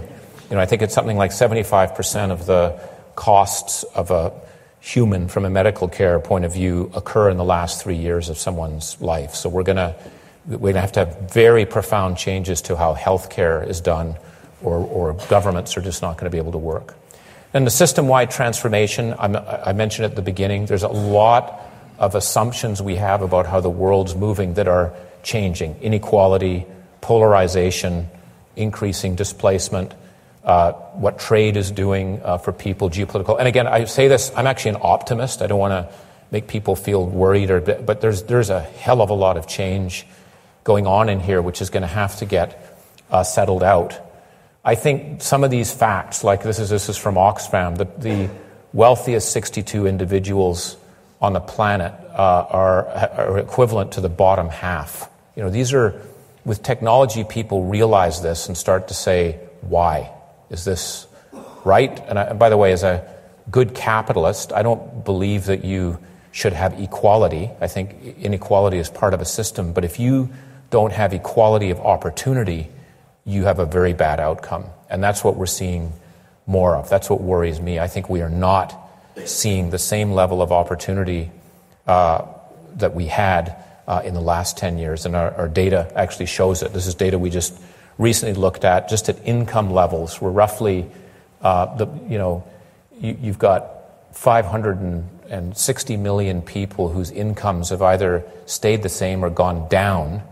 [0.51, 2.79] You know, I think it's something like 75% of the
[3.17, 4.33] costs of a
[4.81, 8.37] human from a medical care point of view occur in the last three years of
[8.37, 9.35] someone's life.
[9.35, 9.97] So we're going to
[10.47, 14.17] we're going to have to have very profound changes to how healthcare is done,
[14.63, 16.95] or, or governments are just not going to be able to work.
[17.55, 21.64] And the system wide transformation, I'm, i mentioned at the beginning, there's a lot
[21.99, 26.67] of assumptions we have about how the world's moving that are changing inequality,
[27.01, 28.09] polarization,
[28.57, 29.95] increasing displacement.
[30.45, 33.39] Uh, what trade is doing uh, for people, geopolitical.
[33.39, 35.41] And again, I say this, I'm actually an optimist.
[35.41, 35.95] I don't want to
[36.31, 40.07] make people feel worried, or, but there's, there's a hell of a lot of change
[40.63, 42.79] going on in here, which is going to have to get
[43.11, 43.99] uh, settled out.
[44.65, 48.31] I think some of these facts, like this is, this is from Oxfam, that the
[48.73, 50.77] wealthiest 62 individuals
[51.25, 55.11] on the planet uh, are, are equivalent to the bottom half.
[55.37, 56.01] You know, these are,
[56.45, 60.13] with technology, people realize this and start to say, why?
[60.51, 61.07] Is this
[61.65, 61.99] right?
[62.09, 63.03] And, I, and by the way, as a
[63.51, 65.99] good capitalist, I don't believe that you
[66.31, 67.51] should have equality.
[67.61, 69.73] I think inequality is part of a system.
[69.73, 70.31] But if you
[70.71, 72.69] don't have equality of opportunity,
[73.25, 74.65] you have a very bad outcome.
[74.91, 75.93] And that's what we're seeing
[76.47, 76.89] more of.
[76.89, 77.79] That's what worries me.
[77.79, 78.84] I think we are not
[79.25, 81.31] seeing the same level of opportunity
[81.87, 82.27] uh,
[82.77, 85.07] that we had uh, in the last 10 years.
[85.07, 86.73] And our, our, data actually shows it.
[86.73, 87.59] This is data we just
[87.99, 90.21] recently looked at, just at income levels.
[90.21, 90.91] We're roughly,
[91.43, 92.45] uh, the, you know,
[92.99, 93.71] you, you've got
[94.13, 100.23] 560 million people whose incomes have either stayed the same or gone down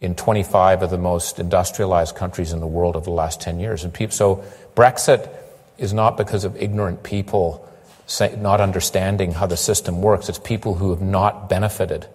[0.00, 3.84] in 25 of the most industrialized countries in the world over the last 10 years.
[3.84, 4.44] And so
[4.74, 5.28] Brexit
[5.78, 7.66] is not because of ignorant people
[8.38, 10.28] not understanding how the system works.
[10.28, 12.06] It's people who have not benefited,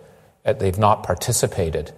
[0.45, 1.91] uh, they've not participated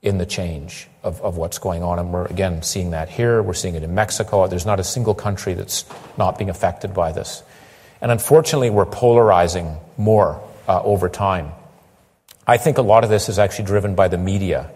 [0.00, 1.98] in the change of, of what's going on.
[1.98, 3.42] And we're, again, seeing that here.
[3.42, 4.46] We're seeing it in Mexico.
[4.46, 5.84] There's not a single country that's
[6.16, 7.42] not being affected by this.
[8.00, 11.50] And unfortunately, we're polarizing more uh, over time.
[12.46, 14.70] I think a lot of this is actually driven by the media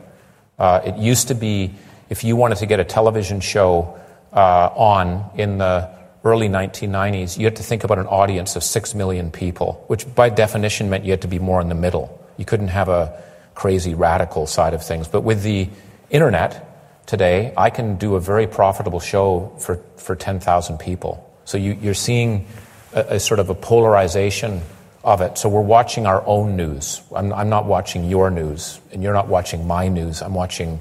[0.59, 1.75] uh, it used to be
[2.09, 3.99] if you wanted to get a television show
[4.33, 5.91] uh, on in the
[6.25, 10.29] early 1990s, you had to think about an audience of 6 million people, which by
[10.29, 12.19] definition meant you had to be more in the middle.
[12.37, 13.23] You couldn't have a
[13.55, 15.09] crazy radical side of things.
[15.09, 15.69] But with the
[16.11, 21.29] internet today, I can do a very profitable show for, for 10,000 people.
[21.45, 22.47] So you, are seeing
[22.93, 24.63] a, a, sort of a polarization
[25.05, 25.37] of it.
[25.39, 27.03] So we're watching our own news.
[27.15, 30.23] I'm, I'm, not watching your news, and you're not watching my news.
[30.23, 30.81] I'm watching,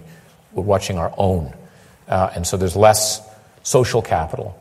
[0.53, 1.53] we're watching our own.
[2.07, 3.21] Uh, and so there's less
[3.63, 4.57] social capital.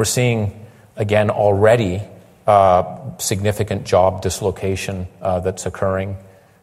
[0.00, 2.00] We're seeing, again, already
[2.46, 6.16] uh, significant job dislocation uh, that's occurring.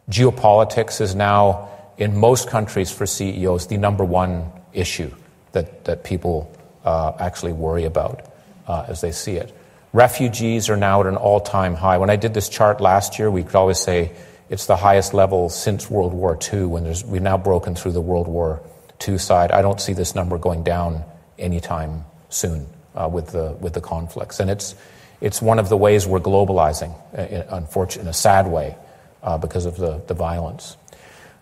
[0.10, 1.70] Geopolitics is now,
[2.00, 5.14] in most countries for CEOs, the number one issue
[5.52, 6.52] that, that people
[6.84, 8.26] uh, actually worry about
[8.68, 9.56] uh, as they see it.
[9.94, 12.00] Refugees are now at an all time high.
[12.00, 14.14] When I did this chart last year, we could always say
[14.50, 18.28] it's the highest level since World War II, when we've now broken through the World
[18.28, 18.64] War
[19.08, 19.52] II side.
[19.52, 21.04] I don't see this number going down
[21.38, 22.66] anytime soon
[22.98, 24.40] uh, with, the, with the conflicts.
[24.40, 24.76] And it's,
[25.22, 28.76] it's one of the ways we're globalizing, uh, in, unfortunately, in a sad way,
[29.24, 30.76] uh, because of the, the violence.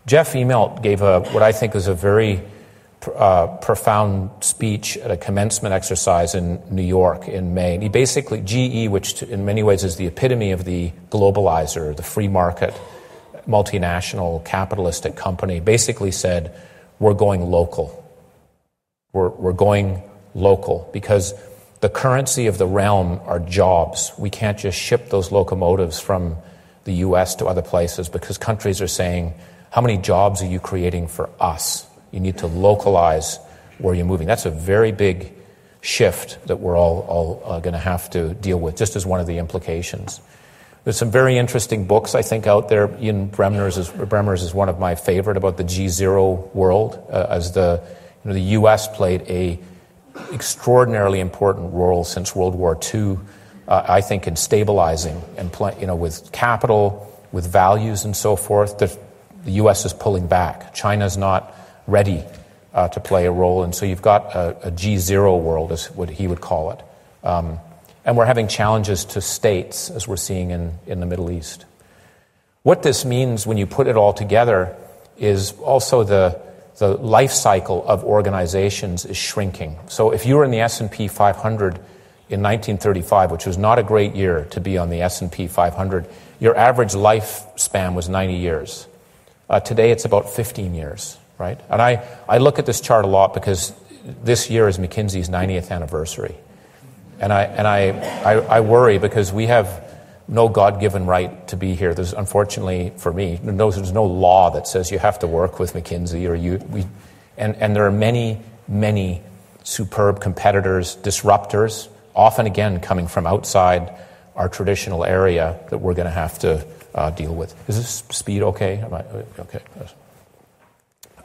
[0.05, 2.43] Jeff Immelt gave a, what I think is a very
[3.15, 7.75] uh, profound speech at a commencement exercise in New York in May.
[7.75, 12.03] And he basically, GE, which in many ways is the epitome of the globalizer, the
[12.03, 12.73] free market,
[13.47, 16.55] multinational, capitalistic company, basically said,
[16.99, 18.03] We're going local.
[19.13, 20.01] We're, we're going
[20.35, 21.33] local because
[21.79, 24.11] the currency of the realm are jobs.
[24.17, 26.37] We can't just ship those locomotives from
[26.83, 29.33] the US to other places because countries are saying,
[29.71, 31.87] How many jobs are you creating for us?
[32.11, 33.39] You need to localize
[33.79, 34.27] where you're moving.
[34.27, 35.33] That's a very big
[35.81, 39.19] shift that we're all, all uh, going to have to deal with, just as one
[39.19, 40.21] of the implications.
[40.83, 42.95] There's some very interesting books, I think, out there.
[42.99, 47.51] Ian Bremmer's is, Bremmer's is one of my favorite about the G0 world, uh, as
[47.53, 47.81] the,
[48.23, 48.87] you know, the U.S.
[48.87, 49.59] played a
[50.31, 53.17] extraordinarily important role since World War II,
[53.67, 58.35] uh, I think, in stabilizing and, play, you know, with capital, with values and so
[58.35, 58.77] forth.
[58.77, 58.97] The,
[59.43, 59.85] the U.S.
[59.85, 60.73] is pulling back.
[60.73, 61.53] China's not
[61.87, 62.23] ready
[62.73, 63.63] uh, to play a role.
[63.63, 66.81] And so you've got a a G0 world, is what he would call it.
[67.23, 67.59] Um,
[68.05, 71.65] and we're having challenges to states, as we're seeing in, in the Middle East.
[72.61, 74.75] What this means when you put it all together
[75.17, 76.39] is also the,
[76.77, 79.77] the life cycle of organizations is shrinking.
[79.87, 81.75] So if you were in the S&P 500
[82.27, 86.05] in 1935, which was not a great year to be on the S&P 500,
[86.39, 88.87] your average lifespan was 90 years.
[89.49, 91.59] Uh, today it's about 15 years, right?
[91.69, 93.73] And I, I look at this chart a lot because
[94.23, 96.35] this year is McKinsey's 90th anniversary.
[97.19, 97.89] And I, and I,
[98.23, 99.84] I, I worry because we have
[100.27, 101.93] no God given right to be here.
[101.93, 105.73] There's, unfortunately, for me, no, there's no law that says you have to work with
[105.73, 106.57] McKinsey or you.
[106.69, 106.85] We,
[107.37, 109.21] and, and there are many, many
[109.63, 113.93] superb competitors, disruptors, often again coming from outside
[114.35, 117.53] our traditional area that we're going to have to uh, deal with.
[117.69, 118.81] Is this speed okay?
[118.81, 119.59] I, okay.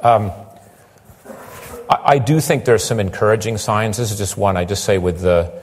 [0.00, 0.32] Um,
[1.88, 3.96] I, I do think there's some encouraging signs.
[3.96, 5.59] This is just one I just say with the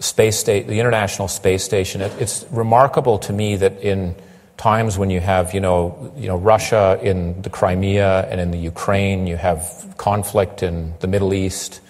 [0.00, 2.00] space state, the International Space Station.
[2.00, 4.14] It, it's remarkable to me that in
[4.56, 8.58] times when you have, you know, you know, Russia in the Crimea and in the
[8.58, 11.80] Ukraine, you have conflict in the Middle East.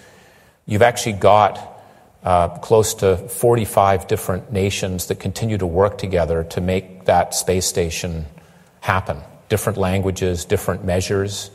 [0.65, 1.81] You've actually got
[2.23, 7.65] uh, close to 45 different nations that continue to work together to make that space
[7.65, 8.25] station
[8.81, 9.17] happen.
[9.47, 11.49] Different languages, different measures,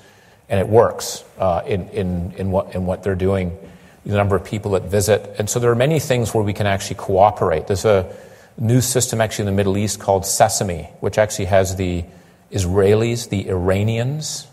[0.49, 3.57] and it works uh, in, in, in, what, in what they're doing
[4.05, 5.35] the number of people that visit.
[5.39, 7.67] And so there are many things where we can actually cooperate.
[7.67, 8.15] There's a
[8.59, 12.05] new system actually in the Middle East called Sesame, which actually has the
[12.51, 14.47] Israelis, the Iranians,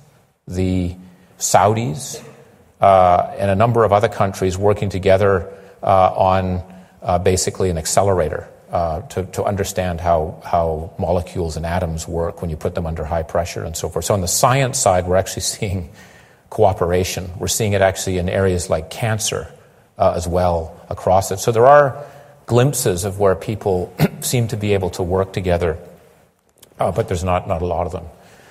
[0.48, 0.96] the
[1.38, 2.24] Saudis,
[2.80, 5.52] uh, and a number of other countries working together
[5.84, 6.64] uh, on
[7.02, 12.50] uh, basically an accelerator uh, to, to understand how, how molecules and atoms work when
[12.50, 14.06] you put them under high pressure and so forth.
[14.06, 15.90] So on the science side, we're actually seeing
[16.52, 17.32] cooperation.
[17.40, 19.52] We're seeing it actually in areas like cancer
[19.98, 21.40] uh, as well across it.
[21.40, 22.06] So there are
[22.46, 25.80] glimpses of where people seem to be able to work together,
[26.78, 28.06] uh, but there's not, not a lot of them.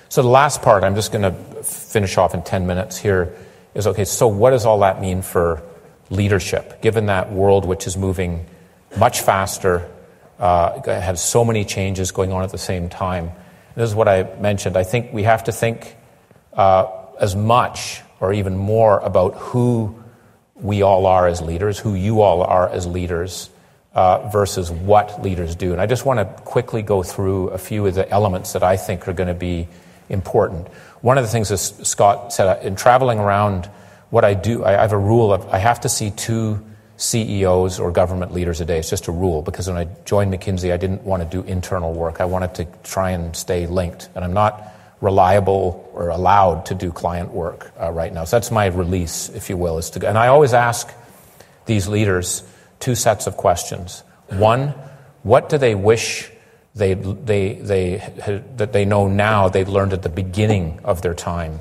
[0.09, 3.33] So the last part, I'm just going to finish off in 10 minutes here,
[3.75, 5.61] is okay, so what does all that mean for
[6.09, 8.45] leadership, given that world which is moving
[8.97, 9.89] much faster,
[10.39, 13.31] uh, has so many changes going on at the same time?
[13.75, 14.75] This is what I mentioned.
[14.75, 15.95] I think we have to think
[16.53, 19.95] uh, as much or even more about who
[20.55, 23.49] we all are as leaders, who you all are as leaders,
[23.93, 25.71] uh, versus what leaders do.
[25.71, 28.77] And I just want to quickly go through a few of the elements that I
[28.77, 29.67] think are going to be
[30.09, 30.67] important.
[31.01, 33.69] One of the things, as Scott said, uh, in traveling around,
[34.09, 36.63] what I do, I have a rule of I have to see two
[36.97, 38.77] CEOs or government leaders a day.
[38.77, 41.93] It's just a rule because when I joined McKinsey, I didn't want to do internal
[41.93, 42.21] work.
[42.21, 44.09] I wanted to try and stay linked.
[44.13, 48.23] And I'm not reliable or allowed to do client work uh, right now.
[48.23, 49.77] So that's my release, if you will.
[49.77, 50.93] Is to, and I always ask
[51.65, 52.43] these leaders
[52.79, 54.03] two sets of questions.
[54.29, 54.69] One,
[55.23, 56.31] what do they wish
[56.73, 61.59] they, they, they, that they know now they learned at the beginning of their time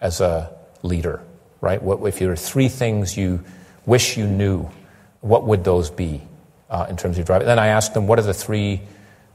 [0.00, 1.22] as a leader,
[1.60, 1.80] right?
[1.80, 3.44] What, if there are three things you
[3.86, 4.68] wish you knew,
[5.20, 6.22] what would those be
[6.68, 7.46] uh, in terms of driving?
[7.46, 8.80] Then I ask them, what are the three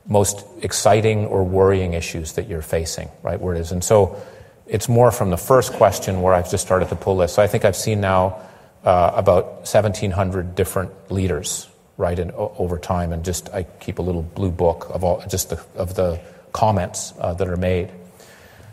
[0.08, 3.40] most exciting or worrying issues that you're facing, right?
[3.40, 3.72] Where it is.
[3.72, 4.22] And so
[4.66, 7.34] it's more from the first question where I've just started to pull this.
[7.34, 8.40] So I think I've seen now
[8.84, 11.68] uh, about 1,700 different leaders,
[11.98, 15.50] right, and over time, and just I keep a little blue book of all just
[15.50, 16.20] the, of the
[16.54, 17.92] comments uh, that are made.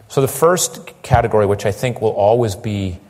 [0.08, 3.00] So the first category, which I think will always be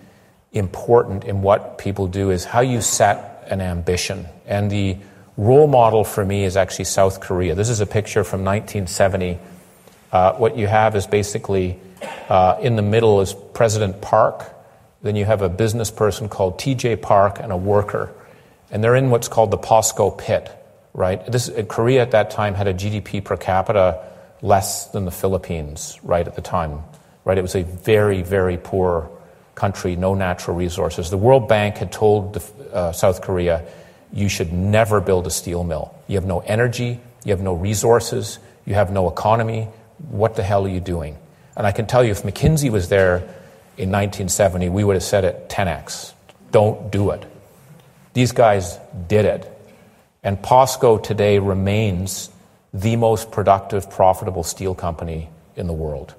[0.52, 4.96] important in what people do, is how you set an ambition and the
[5.36, 7.54] role model for me is actually South Korea.
[7.54, 9.38] This is a picture from 1970.
[10.12, 11.78] Uh, what you have is basically
[12.28, 14.44] uh, in the middle is President Park.
[15.02, 18.12] Then you have a business person called TJ Park and a worker.
[18.70, 20.50] And they're in what's called the POSCO pit,
[20.94, 21.24] right?
[21.30, 24.04] This, Korea at that time had a GDP per capita
[24.40, 26.82] less than the Philippines, right, at the time,
[27.24, 27.38] right?
[27.38, 29.10] It was a very, very poor
[29.54, 31.10] country, no natural resources.
[31.10, 33.64] The World Bank had told the, uh, South Korea,
[34.14, 35.92] you should never build a steel mill.
[36.06, 39.68] You have no energy, you have no resources, you have no economy.
[40.08, 41.18] What the hell are you doing?
[41.56, 43.16] And I can tell you, if McKinsey was there
[43.76, 46.12] in 1970, we would have said it 10x.
[46.52, 47.24] Don't do it.
[48.12, 49.50] These guys did it.
[50.22, 52.30] And POSCO today remains
[52.72, 56.14] the most productive, profitable steel company in the world.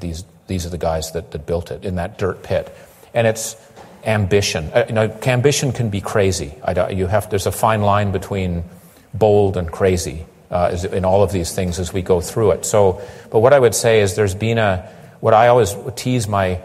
[0.00, 2.74] These, these are the guys that, that built it in that dirt pit.
[3.12, 3.56] And it's
[4.04, 4.70] ambition.
[4.72, 6.54] Uh, you know, ambition can be crazy.
[6.90, 8.64] you have, there's a fine line between
[9.14, 12.64] bold and crazy uh, in all of these things as we go through it.
[12.64, 13.00] So,
[13.30, 14.88] but what I would say is there's been a,
[15.20, 16.60] what I always tease my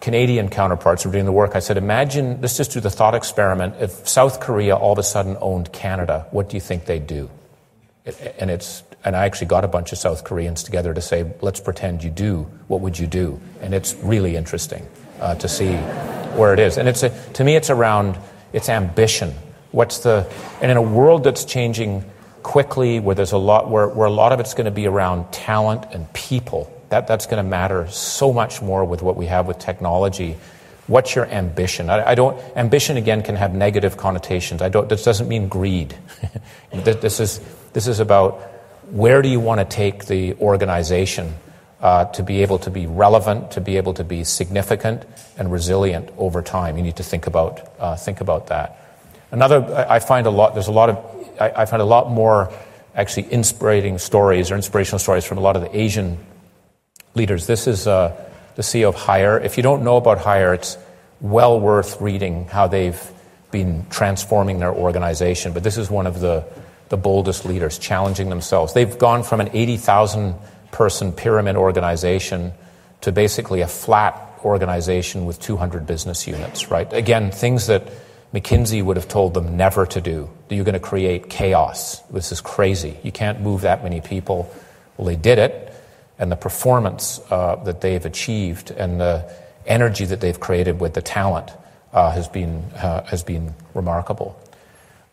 [0.00, 3.14] Canadian counterparts who were doing the work, I said, imagine, let's just do the thought
[3.14, 3.76] experiment.
[3.78, 7.30] If South Korea all of a sudden owned Canada, what do you think they'd do?
[8.38, 11.60] And, it's, and I actually got a bunch of South Koreans together to say, let's
[11.60, 12.50] pretend you do.
[12.66, 13.40] What would you do?
[13.60, 14.88] And it's really interesting
[15.20, 15.78] uh, to see
[16.36, 16.78] where it is.
[16.78, 18.18] And it's a, to me, it's around
[18.52, 19.34] its ambition.
[19.70, 20.30] What's the,
[20.60, 22.04] and in a world that's changing
[22.42, 25.32] quickly, where there's a lot, where, where a lot of it's going to be around
[25.32, 29.46] talent and people, that, that's going to matter so much more with what we have
[29.46, 30.36] with technology.
[30.88, 31.88] What's your ambition?
[31.88, 34.60] I, I don't, ambition again can have negative connotations.
[34.60, 35.96] I don't, this doesn't mean greed.
[36.72, 37.40] this, is,
[37.72, 38.40] this is about
[38.90, 41.34] where do you want to take the organization
[41.82, 45.04] uh, to be able to be relevant, to be able to be significant
[45.36, 46.76] and resilient over time.
[46.76, 48.78] You need to think about, uh, think about that.
[49.32, 50.98] Another, I find a lot, there's a lot of,
[51.40, 52.52] I, I find a lot more
[52.94, 56.18] actually inspiring stories or inspirational stories from a lot of the Asian
[57.14, 57.46] leaders.
[57.46, 58.14] This is uh,
[58.54, 59.44] the CEO of Haier.
[59.44, 60.78] If you don't know about Haier, it's
[61.20, 63.00] well worth reading how they've
[63.50, 65.52] been transforming their organization.
[65.52, 66.44] But this is one of the,
[66.90, 68.72] the boldest leaders challenging themselves.
[68.72, 70.34] They've gone from an 80,000
[70.72, 72.52] person pyramid organization
[73.02, 76.92] to basically a flat organization with 200 business units, right?
[76.92, 77.86] Again, things that
[78.34, 80.28] McKinsey would have told them never to do.
[80.48, 82.00] You're going to create chaos.
[82.10, 82.98] This is crazy.
[83.04, 84.52] You can't move that many people.
[84.96, 85.72] Well, they did it
[86.18, 89.28] and the performance uh, that they've achieved and the
[89.66, 91.50] energy that they've created with the talent
[91.92, 94.38] uh, has, been, uh, has been remarkable.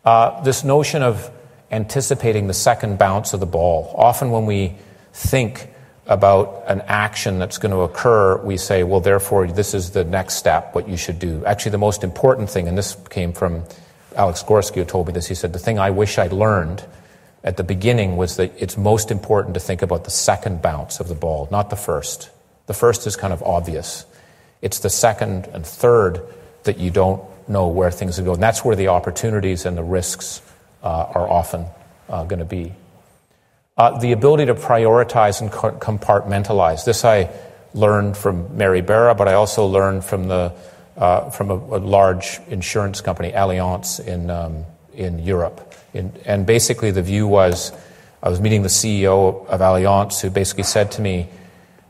[0.04, 1.30] Uh, this notion of
[1.70, 3.92] anticipating the second bounce of the ball.
[3.96, 4.76] Often, when we
[5.12, 5.68] think
[6.06, 10.34] about an action that's going to occur, we say, well, therefore, this is the next
[10.34, 11.44] step, what you should do.
[11.44, 13.62] Actually, the most important thing, and this came from
[14.16, 16.84] Alex Gorsky, who told me this, he said, the thing I wish I'd learned
[17.44, 21.08] at the beginning was that it's most important to think about the second bounce of
[21.08, 22.30] the ball, not the first.
[22.66, 24.04] The first is kind of obvious.
[24.62, 26.20] It's the second and third
[26.64, 28.34] that you don't know where things are going.
[28.34, 30.42] And that's where the opportunities and the risks
[30.82, 31.66] uh, are often
[32.08, 32.74] uh, going to be.
[33.80, 36.84] Uh, the ability to prioritize and compartmentalize.
[36.84, 37.30] This I
[37.72, 40.52] learned from Mary Barra, but I also learned from, the,
[40.98, 45.72] uh, from a, a, large insurance company, Allianz, in, um, in Europe.
[45.94, 47.72] In, and basically, the view was
[48.22, 51.30] I was meeting the CEO of Allianz, who basically said to me,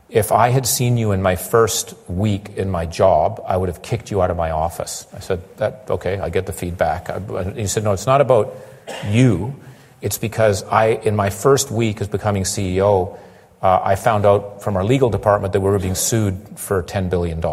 [0.09, 3.81] if I had seen you in my first week in my job, I would have
[3.81, 5.07] kicked you out of my office.
[5.13, 7.09] I said, that, okay, I get the feedback.
[7.53, 8.55] he said, no, it's not about
[9.09, 9.59] you.
[10.01, 13.17] It's because I, in my first week as becoming CEO,
[13.61, 17.09] uh, I found out from our legal department that we were being sued for $10
[17.09, 17.43] billion.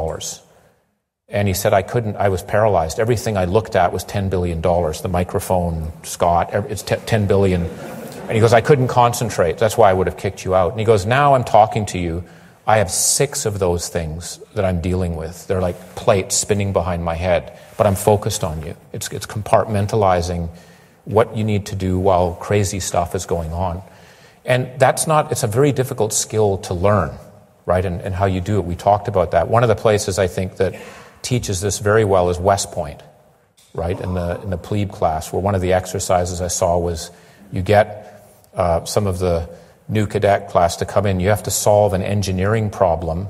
[1.29, 2.99] And he said, I couldn't, I was paralyzed.
[2.99, 4.63] Everything I looked at was $10 billion.
[4.63, 7.65] The microphone, Scott, it's 10 billion.
[7.65, 9.59] And he goes, I couldn't concentrate.
[9.59, 10.71] That's why I would have kicked you out.
[10.71, 12.25] And he goes, Now I'm talking to you.
[12.67, 15.47] I have six of those things that I'm dealing with.
[15.47, 18.77] They're like plates spinning behind my head, but I'm focused on you.
[18.93, 20.51] It's, it's compartmentalizing
[21.09, 23.83] what you need to do while crazy stuff is going on.
[24.45, 27.17] And that's not, it's a very difficult skill to learn,
[27.65, 27.85] right?
[27.85, 28.67] And, and how you do it.
[28.67, 29.49] We talked about that.
[29.49, 30.75] One of the places I think that
[31.23, 33.03] teaches this very well is West Point,
[33.73, 37.11] right, in the, in the plebe class, where one of the exercises I saw was
[37.53, 39.49] you get uh, some of the
[39.89, 41.21] new cadet class to come in.
[41.21, 43.29] You have to solve an engineering problem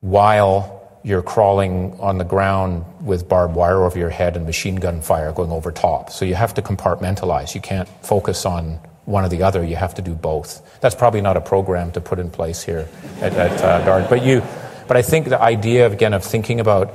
[0.00, 5.00] while you're crawling on the ground with barbed wire over your head and machine gun
[5.00, 6.10] fire going over top.
[6.10, 7.54] So you have to compartmentalize.
[7.54, 9.64] You can't focus on one or the other.
[9.64, 10.80] You have to do both.
[10.80, 12.88] That's probably not a program to put in place here
[13.20, 14.08] at, at uh, Darden.
[14.08, 14.42] But you,
[14.86, 16.94] but I think the idea, of, again, of thinking about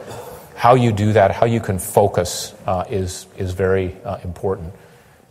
[0.56, 4.74] how you do that, how you can focus, uh, is, is very uh, important.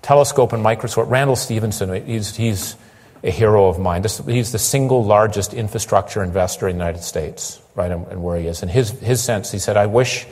[0.03, 1.09] Telescope and microscope.
[1.09, 2.05] Randall Stephenson.
[2.05, 2.77] he's, he's
[3.23, 4.03] a hero of mine.
[4.03, 8.39] This, he's the single largest infrastructure investor in the United States, right, and, and where
[8.39, 8.61] he is.
[8.61, 10.27] And his, his sense, he said, I wish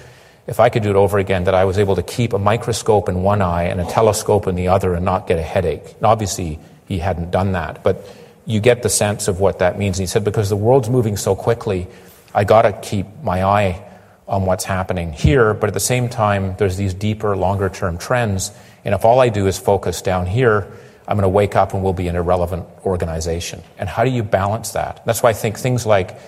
[0.47, 3.09] if I could do it over again, that I was able to keep a microscope
[3.09, 5.95] in one eye and a telescope in the other and not get a headache.
[5.97, 8.05] And obviously, he hadn't done that, but
[8.45, 9.99] you get the sense of what that means.
[9.99, 11.87] And he said, because the world's moving so quickly,
[12.35, 13.89] I got to keep my eye
[14.27, 18.51] on what's happening here, but at the same time, there's these deeper, longer term trends.
[18.85, 20.73] And if all I do is focus down here,
[21.07, 23.63] I'm going to wake up and we'll be an irrelevant organization.
[23.79, 25.05] And how do you balance that?
[25.05, 26.19] That's why I think things like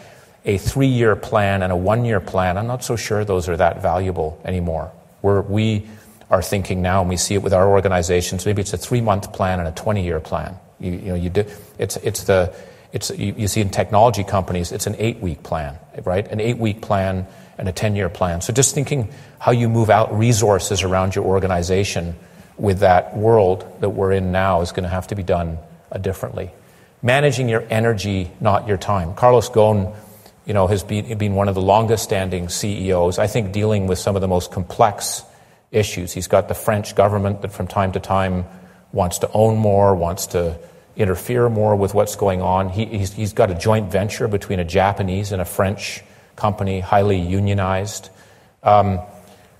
[0.44, 3.56] a three year plan and a one year plan, I'm not so sure those are
[3.56, 4.92] that valuable anymore.
[5.20, 5.88] Where we
[6.30, 9.32] are thinking now, and we see it with our organizations, maybe it's a three month
[9.32, 10.56] plan and a 20 year plan.
[10.80, 11.44] You, you know, you do,
[11.78, 12.54] it's, it's the,
[12.92, 16.26] it's, you, you see in technology companies, it's an eight week plan, right?
[16.28, 17.26] An eight week plan
[17.58, 18.40] and a 10 year plan.
[18.40, 22.16] So just thinking how you move out resources around your organization
[22.56, 25.58] with that world that we're in now is going to have to be done
[26.00, 26.50] differently.
[27.02, 29.14] Managing your energy, not your time.
[29.14, 29.94] Carlos Ghosn
[30.46, 33.98] you know, has been, been one of the longest standing CEOs, I think dealing with
[33.98, 35.22] some of the most complex
[35.70, 36.12] issues.
[36.12, 38.44] He's got the French government that from time to time
[38.92, 40.58] wants to own more, wants to
[40.96, 42.68] interfere more with what's going on.
[42.68, 46.02] He, he's, he's got a joint venture between a Japanese and a French
[46.36, 48.10] company, highly unionized.
[48.62, 49.00] Um,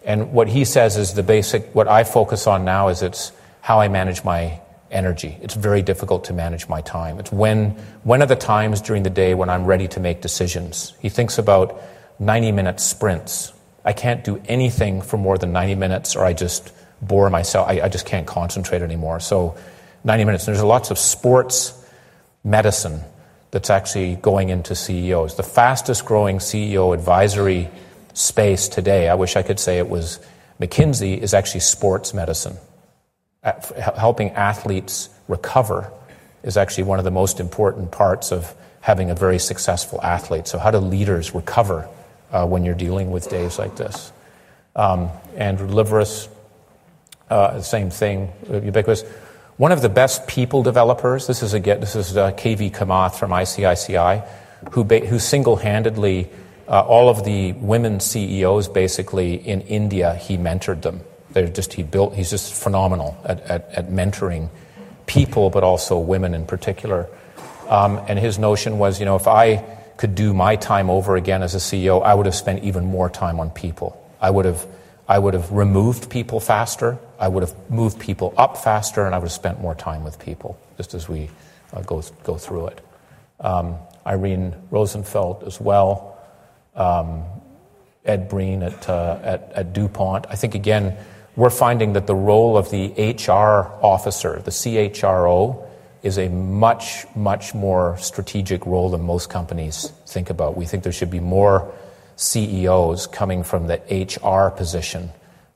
[0.04, 3.80] and what he says is the basic, what I focus on now is it's how
[3.80, 4.60] I manage my
[4.94, 5.36] energy.
[5.42, 7.18] It's very difficult to manage my time.
[7.18, 7.70] It's when,
[8.04, 10.94] when are the times during the day when I'm ready to make decisions?
[11.00, 11.82] He thinks about
[12.18, 13.52] 90 minute sprints.
[13.84, 16.72] I can't do anything for more than 90 minutes or I just
[17.02, 17.68] bore myself.
[17.68, 19.20] I, I just can't concentrate anymore.
[19.20, 19.56] So
[20.04, 20.46] 90 minutes.
[20.46, 21.84] And there's lots of sports
[22.44, 23.00] medicine
[23.50, 25.36] that's actually going into CEOs.
[25.36, 27.68] The fastest growing CEO advisory
[28.12, 30.20] space today, I wish I could say it was
[30.60, 32.56] McKinsey, is actually sports medicine
[33.44, 35.92] helping athletes recover
[36.42, 40.46] is actually one of the most important parts of having a very successful athlete.
[40.46, 41.88] So, how do leaders recover
[42.32, 44.12] uh, when you're dealing with days like this?
[44.76, 46.28] Um, Andrew Liveris,
[47.30, 49.02] uh, same thing, uh, ubiquitous.
[49.56, 53.30] One of the best people developers, this is, again, this is uh, KV Kamath from
[53.30, 54.26] ICICI,
[54.72, 56.28] who, ba- who single handedly,
[56.66, 61.00] uh, all of the women CEOs basically in India, he mentored them.
[61.34, 64.48] They're just, he built, he's just phenomenal at, at, at mentoring
[65.06, 67.08] people, but also women in particular.
[67.68, 69.56] Um, and his notion was, you know, if I
[69.96, 73.10] could do my time over again as a CEO, I would have spent even more
[73.10, 74.00] time on people.
[74.20, 74.64] I would have,
[75.08, 76.98] I would have removed people faster.
[77.18, 80.18] I would have moved people up faster, and I would have spent more time with
[80.18, 81.30] people, just as we
[81.72, 82.80] uh, go, go through it.
[83.40, 83.76] Um,
[84.06, 86.16] Irene Rosenfeld as well.
[86.76, 87.24] Um,
[88.04, 90.26] Ed Breen at, uh, at, at DuPont.
[90.28, 90.96] I think, again,
[91.36, 95.66] we're finding that the role of the HR officer, the CHRO,
[96.02, 100.56] is a much, much more strategic role than most companies think about.
[100.56, 101.72] We think there should be more
[102.16, 105.10] CEOs coming from the HR position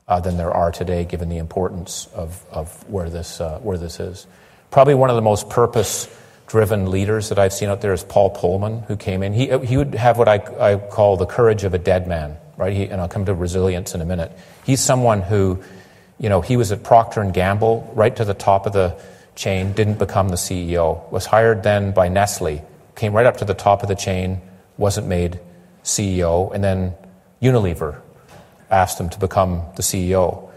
[0.07, 3.99] uh, than there are today, given the importance of, of where, this, uh, where this
[3.99, 4.25] is.
[4.71, 6.09] Probably one of the most purpose
[6.47, 9.33] driven leaders that I've seen out there is Paul Polman, who came in.
[9.33, 12.73] He, he would have what I, I call the courage of a dead man right?
[12.73, 14.31] He, and I'll come to resilience in a minute.
[14.65, 15.63] He's someone who,
[16.19, 18.99] you know, he was at Procter and Gamble, right to the top of the
[19.35, 22.61] chain, didn't become the CEO, was hired then by Nestle,
[22.95, 24.41] came right up to the top of the chain,
[24.77, 25.39] wasn't made
[25.83, 26.93] CEO, and then
[27.41, 28.01] Unilever
[28.69, 30.49] asked him to become the CEO.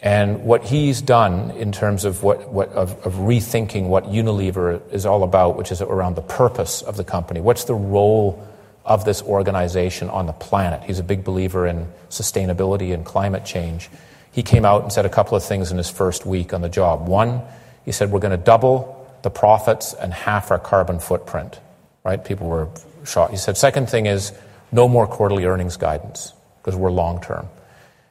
[0.00, 5.06] And what he's done in terms of, what, what, of, of, rethinking what Unilever is
[5.06, 8.44] all about, which is around the purpose of the company, what's the role
[8.86, 10.82] of this organization on the planet.
[10.84, 13.90] He's a big believer in sustainability and climate change.
[14.32, 16.68] He came out and said a couple of things in his first week on the
[16.68, 17.08] job.
[17.08, 17.42] One,
[17.84, 21.58] he said, We're going to double the profits and half our carbon footprint.
[22.04, 22.24] Right?
[22.24, 22.68] People were
[23.04, 23.32] shocked.
[23.32, 24.32] He said, Second thing is,
[24.70, 27.48] no more quarterly earnings guidance because we're long term.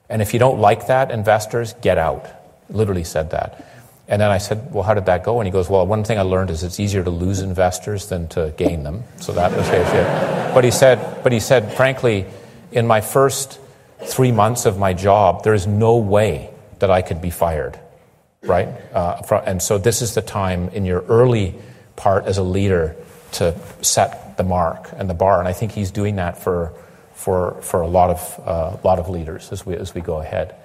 [0.09, 2.27] And if you don't like that, investors, get out.
[2.69, 3.65] Literally said that.
[4.07, 5.39] And then I said, Well, how did that go?
[5.39, 8.27] And he goes, Well, one thing I learned is it's easier to lose investors than
[8.29, 9.03] to gain them.
[9.19, 10.53] So that was it.
[10.53, 12.25] But he said, but he said, frankly,
[12.71, 13.59] in my first
[14.03, 17.79] three months of my job, there is no way that I could be fired.
[18.43, 18.67] Right?
[18.93, 21.55] Uh, and so this is the time in your early
[21.95, 22.95] part as a leader
[23.33, 25.39] to set the mark and the bar.
[25.39, 26.73] And I think he's doing that for,
[27.15, 30.55] for, for a lot of, uh, lot of leaders as we, as we go ahead.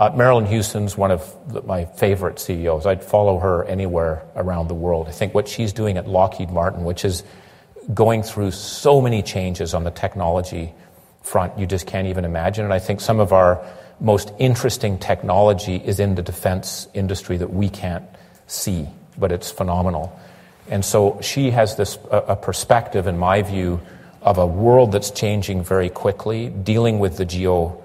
[0.00, 2.86] Uh, Marillyn Hewson's one of the, my favorite CEOs.
[2.86, 5.08] I'd follow her anywhere around the world.
[5.08, 7.22] I think what she's doing at Lockheed Martin, which is
[7.92, 10.72] going through so many changes on the technology
[11.20, 12.64] front, you just can't even imagine.
[12.64, 13.62] And I think some of our
[14.00, 18.06] most interesting technology is in the defense industry that we can't
[18.46, 18.88] see,
[19.18, 20.18] but it's phenomenal.
[20.70, 23.82] And so she has this a perspective, in my view,
[24.22, 27.79] of a world that's changing very quickly, dealing with the geo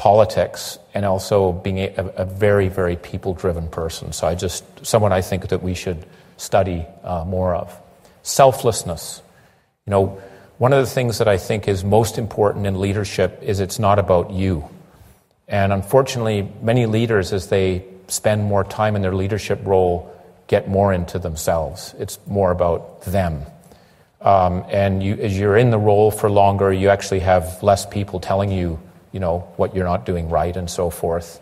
[0.00, 4.14] politics and also being a, a very, very people driven person.
[4.14, 6.06] So I just, someone I think that we should
[6.38, 7.78] study uh, more of.
[8.22, 9.20] Selflessness.
[9.86, 10.22] You know,
[10.56, 13.98] one of the things that I think is most important in leadership is it's not
[13.98, 14.66] about you.
[15.46, 20.10] And unfortunately, many leaders, as they spend more time in their leadership role,
[20.46, 21.94] get more into themselves.
[21.98, 23.44] It's more about them.
[24.22, 28.18] Um, and you, as you're in the role for longer, you actually have less people
[28.18, 28.80] telling you
[29.12, 31.40] you know, what you're not doing right and so forth.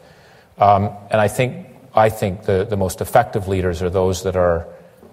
[0.59, 4.67] Um, and I think, I think the, the most effective leaders are those that are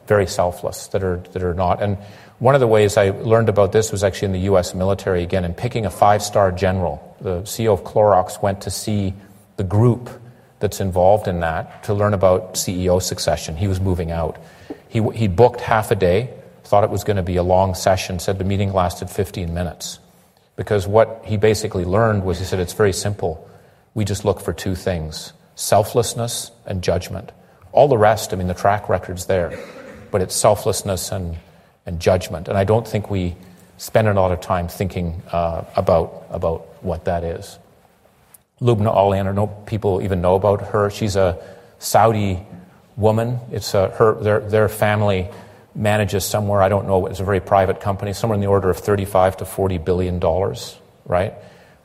[0.07, 1.81] very selfless, that are, that are not.
[1.81, 1.97] And
[2.39, 4.75] one of the ways I learned about this was actually in the U.S.
[4.75, 7.15] military, again, in picking a five star general.
[7.21, 9.13] The CEO of Clorox went to see
[9.57, 10.09] the group
[10.59, 13.55] that's involved in that to learn about CEO succession.
[13.55, 14.37] He was moving out.
[14.89, 16.33] He, he booked half a day
[16.65, 19.99] thought it was going to be a long session, said the meeting lasted 15 minutes.
[20.55, 23.49] Because what he basically learned was he said, it's very simple.
[23.93, 27.31] We just look for two things selflessness and judgment.
[27.71, 29.57] All the rest, I mean, the track record's there,
[30.11, 31.37] but it's selflessness and,
[31.85, 32.49] and judgment.
[32.49, 33.35] And I don't think we
[33.77, 37.57] spend a lot of time thinking uh, about, about what that is.
[38.61, 40.89] Lubna Olayan, I don't know people even know about her.
[40.89, 41.41] She's a
[41.79, 42.45] Saudi
[42.95, 43.39] woman.
[43.51, 45.29] It's a, her, their, their family
[45.75, 48.77] manages somewhere, I don't know, it's a very private company, somewhere in the order of
[48.77, 51.33] 35 to 40 billion dollars, right?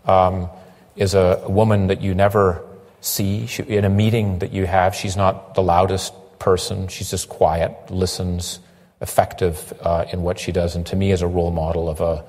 [0.06, 0.48] Um,
[0.96, 2.64] is a woman that you never
[3.00, 3.46] see.
[3.46, 6.88] She, in a meeting that you have, she's not the loudest person.
[6.88, 8.60] She's just quiet, listens,
[9.00, 12.24] effective uh, in what she does, and to me is a role model of a,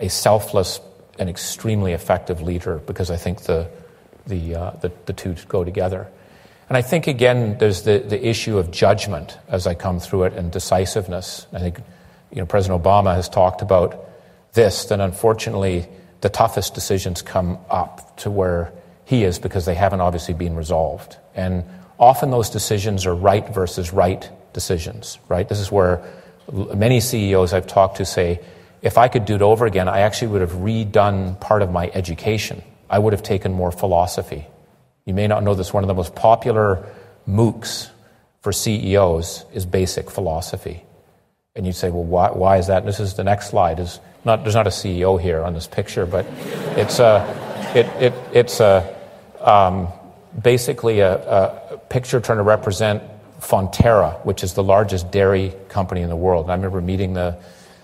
[0.00, 0.80] a selfless
[1.18, 3.68] and extremely effective leader because I think the,
[4.26, 6.08] the, uh, the, the two go together.
[6.68, 10.32] And I think, again, there's the, the issue of judgment as I come through it
[10.32, 11.46] and decisiveness.
[11.52, 11.78] I think
[12.30, 14.08] you know, President Obama has talked about
[14.54, 15.86] this, that unfortunately
[16.20, 18.72] the toughest decisions come up to where
[19.04, 21.16] he is because they haven't obviously been resolved.
[21.34, 21.64] And
[21.98, 25.48] often those decisions are right versus right decisions, right?
[25.48, 26.02] This is where
[26.52, 28.40] many CEOs I've talked to say,
[28.80, 31.90] if I could do it over again, I actually would have redone part of my
[31.94, 32.62] education.
[32.88, 34.46] I would have taken more philosophy.
[35.04, 36.86] You may not know this, one of the most popular
[37.28, 37.90] MOOCs
[38.40, 40.84] for CEOs is basic philosophy.
[41.54, 42.84] And you'd say, well, why, why is that?
[42.84, 43.78] this is the next slide.
[43.78, 46.26] Is not, there's not a CEO here on this picture, but
[46.76, 48.96] it's, a, it, it, it's a,
[49.40, 49.88] um,
[50.42, 53.02] basically a, a picture trying to represent
[53.40, 56.46] Fonterra, which is the largest dairy company in the world.
[56.46, 57.36] And I remember meeting the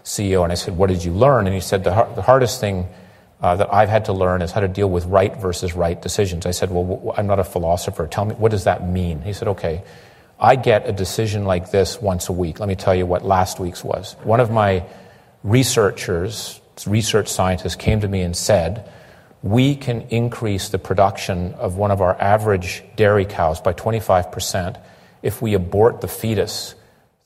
[0.05, 1.47] CEO and I said, What did you learn?
[1.47, 2.89] And he said, The, the hardest thing
[3.43, 6.45] uh, that I've had to learn is how to deal with right versus right decisions.
[6.47, 8.07] I said, Well, w- I'm not a philosopher.
[8.07, 9.23] Tell me, what does that mean?
[9.23, 9.83] He said, Okay,
[10.39, 12.61] I get a decision like this once a week.
[12.61, 14.15] Let me tell you what last week's was.
[14.25, 14.85] One of my
[15.43, 18.91] researchers, research scientists, came to me and said,
[19.43, 24.79] We can increase the production of one of our average dairy cows by 25%
[25.23, 26.75] if we abort the fetus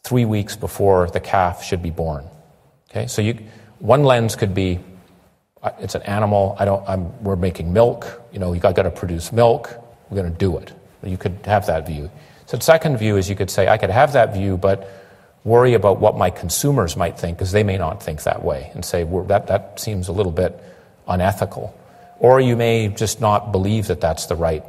[0.04, 2.24] three weeks before the calf should be born.
[2.90, 3.38] Okay, so you,
[3.80, 4.78] one lens could be
[5.78, 6.56] it's an animal.
[6.58, 8.22] I don't, I'm, we're making milk.
[8.32, 9.74] You know, you got, got to produce milk.
[10.10, 10.72] We're going to do it.
[11.02, 12.10] You could have that view.
[12.46, 14.88] So, the second view is you could say, I could have that view, but
[15.44, 18.84] worry about what my consumers might think because they may not think that way and
[18.84, 20.58] say, well, that, that seems a little bit
[21.06, 21.78] unethical.
[22.18, 24.64] Or you may just not believe that that's the right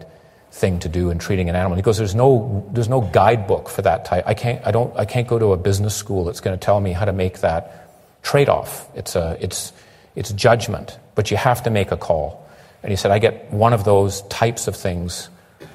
[0.52, 1.76] thing to do in treating an animal.
[1.76, 4.24] He goes, there's no, there's no guidebook for that type.
[4.26, 6.80] I can't, I, don't, I can't go to a business school that's going to tell
[6.80, 7.90] me how to make that
[8.24, 8.88] trade off.
[8.96, 9.74] It's, a, it's,
[10.16, 12.48] it's judgment, but you have to make a call.
[12.84, 15.30] And he said, I get one of those types of things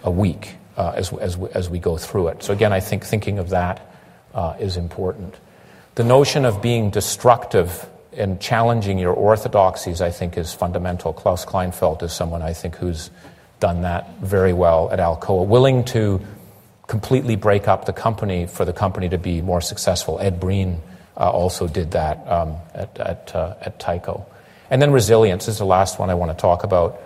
[0.05, 2.43] a week uh, as, as, as we go through it.
[2.43, 3.95] So, again, I think thinking of that
[4.35, 5.35] uh, is important.
[5.97, 11.13] The notion of being destructive and challenging your orthodoxies, I think, is fundamental.
[11.13, 13.11] Klaus Kleinfeld is someone I think who's
[13.59, 16.21] done that very well at Alcoa, willing to
[16.87, 20.19] completely break up the company for the company to be more successful.
[20.21, 20.81] Ed Breen
[21.29, 24.25] also did that um, at, at, uh, at Tyco.
[24.71, 27.01] And then resilience is the last one I want to talk about.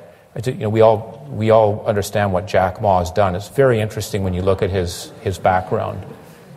[0.44, 3.34] You know, we, all, we all understand what Jack Ma has done.
[3.34, 6.04] It's very interesting when you look at his, his background.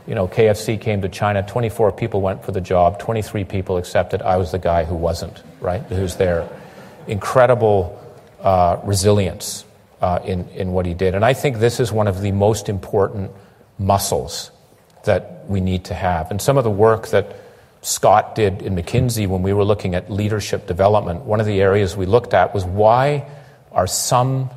[0.07, 4.21] You know, KFC came to China, 24 people went for the job, 23 people accepted.
[4.21, 5.81] I was the guy who wasn't, right?
[5.83, 6.49] Who's there.
[7.07, 8.01] Incredible
[8.39, 9.65] uh, resilience
[10.01, 11.15] uh, in, in what he did.
[11.15, 13.31] And I think this is one of the most important
[13.77, 14.51] muscles
[15.03, 16.31] that we need to have.
[16.31, 17.35] And some of the work that
[17.81, 21.95] Scott did in McKinsey when we were looking at leadership development, one of the areas
[21.95, 23.27] we looked at was why
[23.71, 24.49] are some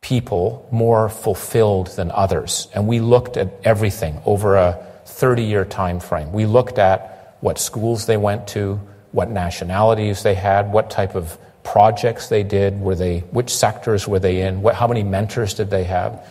[0.00, 2.68] people more fulfilled than others?
[2.74, 6.32] And we looked at everything over a 30 year time frame.
[6.32, 8.80] We looked at what schools they went to,
[9.12, 14.18] what nationalities they had, what type of projects they did, were they, which sectors were
[14.18, 16.26] they in, what, how many mentors did they have.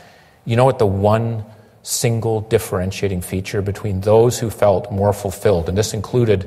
[0.45, 1.45] You know what the one
[1.87, 6.45] single differentiating feature between those who felt more fulfilled, and this included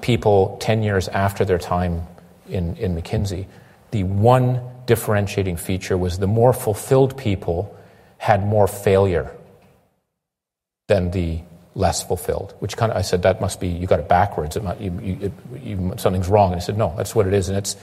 [0.00, 2.02] people 10 years after their time
[2.48, 3.46] in, in McKinsey.
[3.92, 7.78] The one differentiating feature was the more fulfilled people
[8.18, 9.30] had more failure
[10.88, 11.40] than the
[11.76, 14.56] less fulfilled, which kind of, I said, that must be, you got it backwards.
[14.56, 16.50] It might, you, you, it, you, something's wrong.
[16.50, 17.48] And I said, no, that's what it is.
[17.48, 17.76] And it's,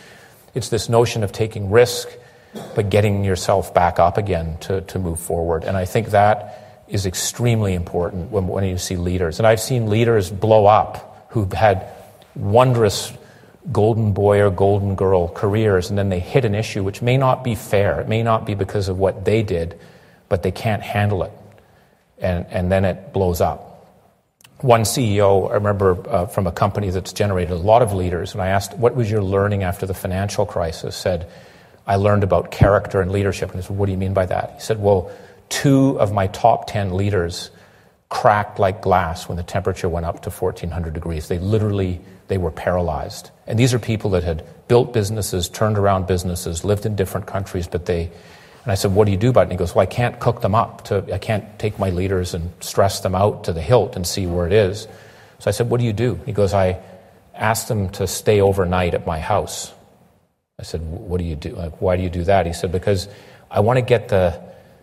[0.54, 2.10] it's this notion of taking risk,
[2.76, 5.64] but getting yourself back up again to, to move forward.
[5.64, 9.40] And I think that is extremely important when, when you see leaders.
[9.40, 11.88] And I've seen leaders blow up who've had
[12.36, 13.14] wondrous
[13.72, 17.44] golden boy or golden girl careers, and then they hit an issue which may not
[17.44, 18.02] be fair.
[18.02, 19.80] It may not be because of what they did,
[20.28, 21.32] but they can't handle it.
[22.18, 23.66] And, and then it blows up.
[24.62, 28.42] one CEO, I remember uh, from a company that's generated a lot of leaders, and
[28.42, 30.96] I asked, What was your learning after the financial crisis?
[30.96, 31.30] Said,
[31.86, 33.52] I learned about character and leadership.
[33.52, 34.54] And I said, What do you mean by that?
[34.56, 35.12] He said, Well,
[35.50, 37.52] two of my top 10 leaders
[38.10, 41.28] cracked like glass when the temperature went up to 1400 degrees.
[41.28, 43.32] They literally they were paralyzed.
[43.48, 47.68] And these are people that had built businesses, turned around businesses, lived in different countries,
[47.68, 48.12] but they
[48.64, 49.44] and I said, What do you do about it?
[49.44, 50.86] And he goes, Well, I can't cook them up.
[50.86, 54.28] To, I can't take my leaders and stress them out to the hilt and see
[54.28, 54.88] where it is.
[55.40, 56.20] So I said, What do you do?
[56.26, 56.80] He goes, I
[57.34, 59.74] asked them to stay overnight at my house.
[60.60, 61.52] I said, What do you do?
[61.52, 62.46] Like, why do you do that?
[62.46, 63.08] He said, Because
[63.50, 64.40] I want to get the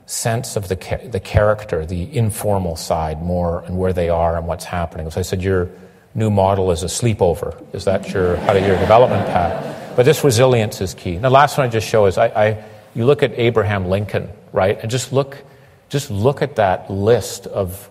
[0.07, 4.65] sense of the, the character, the informal side more and where they are and what's
[4.65, 5.11] happening.
[5.11, 5.69] So I said, Your
[6.15, 7.63] new model is a sleepover.
[7.75, 9.97] Is that your, how to your development path?
[9.97, 11.15] But this resilience is key.
[11.17, 14.31] And the last one I just show is I, I you look at Abraham Lincoln,
[14.53, 15.43] right, and just look,
[15.89, 17.91] just look at that list of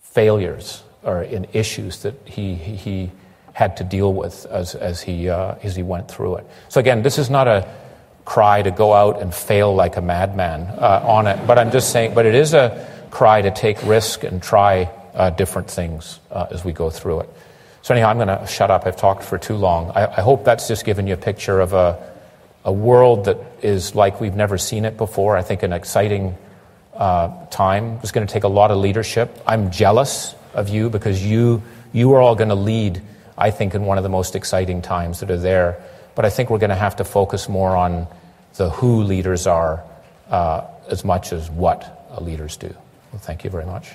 [0.00, 3.10] failures or in issues that he, he
[3.52, 6.46] had to deal with as, as, he, uh, as he went through it.
[6.68, 7.68] So again, this is not a
[8.26, 11.90] cry to go out and fail like a madman uh, on it, but I'm just
[11.92, 16.46] saying, but it is a cry to take risk and try uh, different things uh,
[16.50, 17.30] as we go through it.
[17.80, 18.84] So anyhow, I'm going to shut up.
[18.84, 19.92] I've talked for too long.
[19.92, 22.14] I, I hope that's just given you a picture of a
[22.66, 25.36] a world that is like we've never seen it before.
[25.36, 26.36] I think an exciting
[26.94, 28.00] uh, time.
[28.02, 29.40] It's going to take a lot of leadership.
[29.46, 31.62] I'm jealous of you because you
[31.92, 33.00] you are all going to lead.
[33.38, 35.80] I think in one of the most exciting times that are there.
[36.16, 38.08] But I think we're going to have to focus more on
[38.56, 39.84] the who leaders are
[40.28, 42.74] uh, as much as what leaders do.
[43.12, 43.94] Well, thank you very much.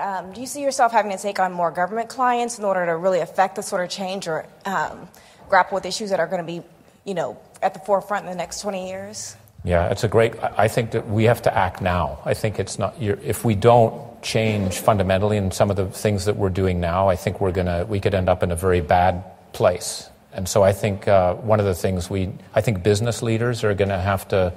[0.00, 2.96] Um, do you see yourself having to take on more government clients in order to
[2.96, 5.08] really affect the sort of change or um,
[5.48, 6.62] grapple with issues that are going to be,
[7.04, 9.36] you know, at the forefront in the next 20 years?
[9.62, 10.32] Yeah, it's a great.
[10.42, 12.20] I think that we have to act now.
[12.24, 12.94] I think it's not.
[12.98, 17.16] If we don't change fundamentally in some of the things that we're doing now, I
[17.16, 17.84] think we're gonna.
[17.84, 19.22] We could end up in a very bad
[19.52, 20.08] place.
[20.32, 22.32] And so I think uh, one of the things we.
[22.54, 24.54] I think business leaders are going to have to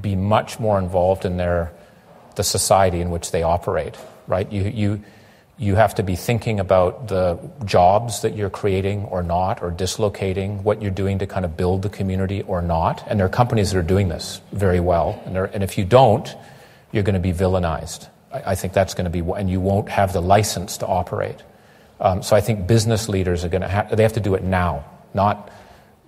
[0.00, 1.70] be much more involved in their
[2.34, 3.96] the society in which they operate
[4.32, 4.50] right?
[4.50, 5.00] You, you,
[5.58, 10.64] you have to be thinking about the jobs that you're creating or not, or dislocating,
[10.64, 13.04] what you're doing to kind of build the community or not.
[13.06, 15.22] And there are companies that are doing this very well.
[15.26, 16.26] And, and if you don't,
[16.90, 18.08] you're going to be villainized.
[18.32, 21.40] I, I think that's going to be, and you won't have the license to operate.
[22.00, 24.42] Um, so I think business leaders are going to have, they have to do it
[24.42, 25.52] now, not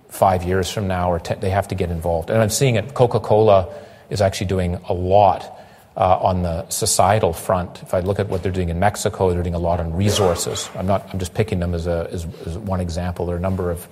[0.09, 2.29] five years from now, or ten, they have to get involved.
[2.29, 3.73] And I'm seeing it, Coca Cola
[4.09, 5.54] is actually doing a lot
[5.97, 7.81] uh, on the societal front.
[7.81, 10.69] If I look at what they're doing in Mexico, they're doing a lot on resources.
[10.75, 11.07] I'm not.
[11.13, 13.25] I'm just picking them as, a, as, as one example.
[13.25, 13.87] There are a number of,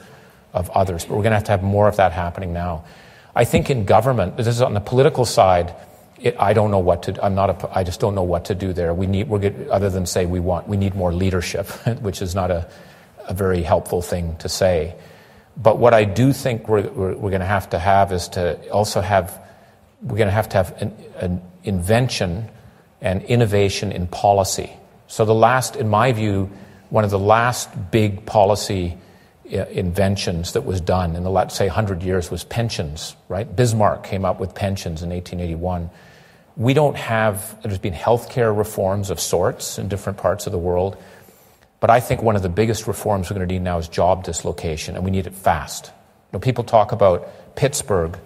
[0.54, 2.84] of others, but we're going to have to have more of that happening now.
[3.36, 5.74] I think in government, this is on the political side.
[6.20, 7.24] It, I don't know what to.
[7.24, 7.64] I'm not.
[7.64, 8.94] A, I just don't know what to do there.
[8.94, 9.30] We need.
[9.30, 10.68] We're other than say we want.
[10.68, 11.68] We need more leadership,
[12.02, 12.70] which is not a,
[13.30, 14.96] a very helpful thing to say.
[15.56, 18.70] But what I do think we're, we're, we're going to have to have is to
[18.72, 19.40] also have.
[20.02, 22.50] We're going to have to have an, an invention
[23.02, 24.72] and innovation in policy.
[25.08, 26.50] So, the last, in my view,
[26.90, 28.98] one of the last big policy
[29.52, 33.56] uh, inventions that was done in the, let's say, 100 years was pensions, right?
[33.56, 35.90] Bismarck came up with pensions in 1881.
[36.56, 40.98] We don't have, there's been healthcare reforms of sorts in different parts of the world,
[41.80, 44.24] but I think one of the biggest reforms we're going to need now is job
[44.24, 45.88] dislocation, and we need it fast.
[45.88, 45.94] You
[46.34, 48.18] know, people talk about Pittsburgh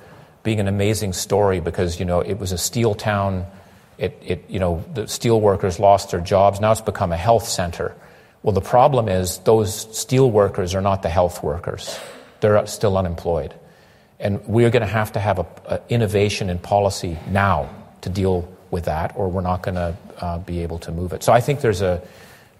[0.48, 3.45] being an amazing story because you know it was a steel town.
[3.98, 6.62] It, it, you know the steel workers lost their jobs.
[6.62, 7.93] Now it's become a health center.
[8.43, 12.00] Well, the problem is those steel workers are not the health workers.
[12.39, 13.54] They're still unemployed,
[14.22, 17.70] and we're going to have to have an innovation in policy now
[18.00, 21.24] to deal with that, or we're not going to uh, be able to move it.
[21.24, 22.02] So I think there's a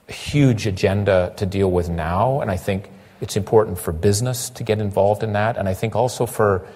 [0.10, 4.80] huge agenda to deal with now, and I think it's important for business to get
[4.80, 6.68] involved in that, and I think also for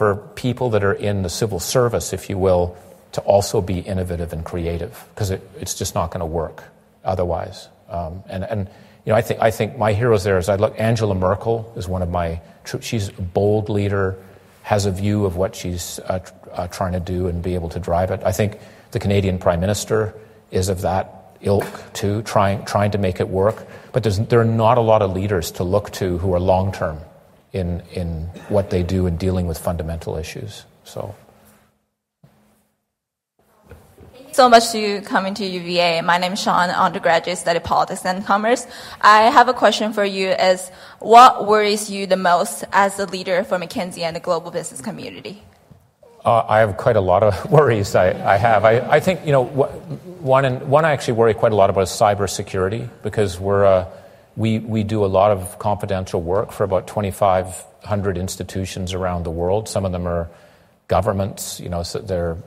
[0.00, 2.74] for people that are in the civil service, if you will,
[3.12, 6.64] to also be innovative and creative because it, it's just not going to work
[7.04, 7.68] otherwise.
[7.90, 8.60] Um, and, and
[9.04, 11.86] you know, I think, I think my heroes there is I look, Angela Merkel is
[11.86, 12.40] one of my,
[12.80, 14.16] she's a bold leader,
[14.62, 16.20] has a view of what she's uh,
[16.52, 18.22] uh, trying to do and be able to drive it.
[18.24, 18.58] I think
[18.92, 20.14] The Canadian Prime Minister
[20.50, 23.66] is of that ilk too, trying, trying to make it work.
[23.92, 27.00] But there are not a lot of leaders to look to who are long term
[27.52, 30.64] in, in what they do in dealing with fundamental issues.
[30.84, 31.14] So.
[34.32, 36.00] so much to coming to UVA.
[36.02, 38.66] My name is Sean, undergraduate study politics and commerce.
[39.00, 43.44] I have a question for you is what worries you the most as a leader
[43.44, 45.42] for McKinsey and the global business community?
[46.24, 48.64] Uh, I have quite a lot of worries I, I have.
[48.64, 51.82] I, I, think, you know, one, and, one I actually worry quite a lot about
[51.82, 53.88] is cybersecurity because we're, uh,
[54.40, 59.68] we, we do a lot of confidential work for about 2,500 institutions around the world.
[59.68, 60.30] Some of them are
[60.88, 62.38] governments, you know, so they're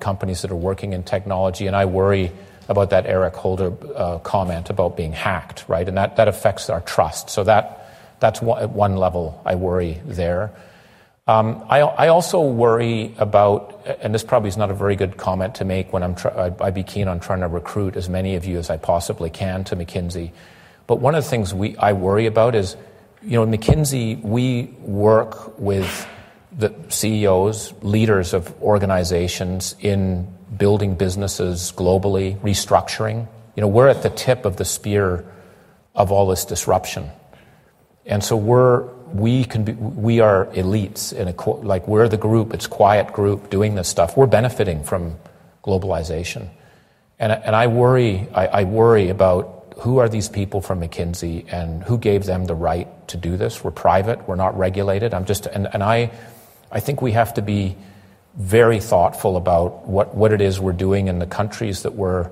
[0.00, 1.68] companies that are working in technology.
[1.68, 2.32] And I worry
[2.68, 5.86] about that Eric Holder uh, comment about being hacked, right?
[5.86, 7.30] And that, that affects our trust.
[7.30, 7.86] So that,
[8.18, 10.50] that's one, at one level I worry there.
[11.28, 15.54] Um, I, I, also worry about, and this probably is not a very good comment
[15.56, 18.44] to make when I'm try, I'd be keen on trying to recruit as many of
[18.44, 20.32] you as I possibly can to McKinsey.
[20.86, 22.76] But one of the things we, I worry about is,
[23.22, 26.08] you know, McKinsey, we work with
[26.56, 33.26] the CEOs, leaders of organizations in building businesses globally, restructuring.
[33.56, 35.24] You know, we're at the tip of the spear
[35.94, 37.10] of all this disruption.
[38.04, 42.54] And so we're we can be, we are elites in a like we're the group
[42.54, 45.16] it's quiet group doing this stuff we're benefiting from
[45.62, 46.48] globalization
[47.18, 51.82] and, and i worry I, I worry about who are these people from mckinsey and
[51.84, 55.46] who gave them the right to do this we're private we're not regulated i'm just
[55.46, 56.10] and, and i
[56.70, 57.76] i think we have to be
[58.34, 62.30] very thoughtful about what, what it is we're doing in the countries that we're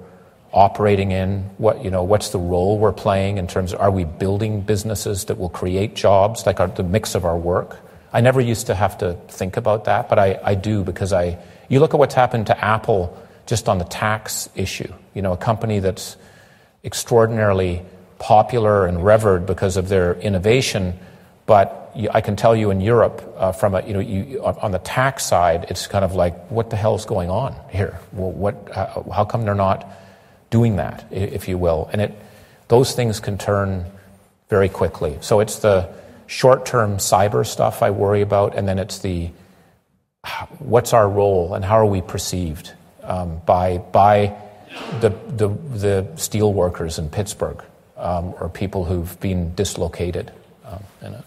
[0.53, 1.43] operating in?
[1.59, 5.27] What, you know, what's the role we're playing in terms of are we building businesses
[5.27, 7.79] that will create jobs, like our, the mix of our work?
[8.13, 11.39] I never used to have to think about that, but I, I do because I,
[11.69, 13.17] you look at what's happened to Apple
[13.47, 14.93] just on the tax issue.
[15.15, 16.17] You know, a company that's
[16.85, 17.83] extraordinarily
[18.19, 20.99] popular and revered because of their innovation,
[21.47, 24.79] but I can tell you in Europe, uh, from a, you know, you, on the
[24.79, 27.99] tax side, it's kind of like, what the hell is going on here?
[28.13, 29.87] Well, what, uh, how come they're not
[30.51, 31.89] doing that, if you will.
[31.93, 32.15] And it,
[32.69, 33.87] those things can turn
[34.49, 35.19] very quickly.
[35.21, 35.89] So it's the
[36.27, 39.31] short term cyber stuff I worry about, and then it's the
[40.59, 42.73] what's our role and how are we perceived
[43.03, 44.37] um, by, by
[45.01, 47.63] the, the, the steel workers in Pittsburgh
[47.97, 50.33] um, or people who've been dislocated
[50.65, 51.25] um, in it.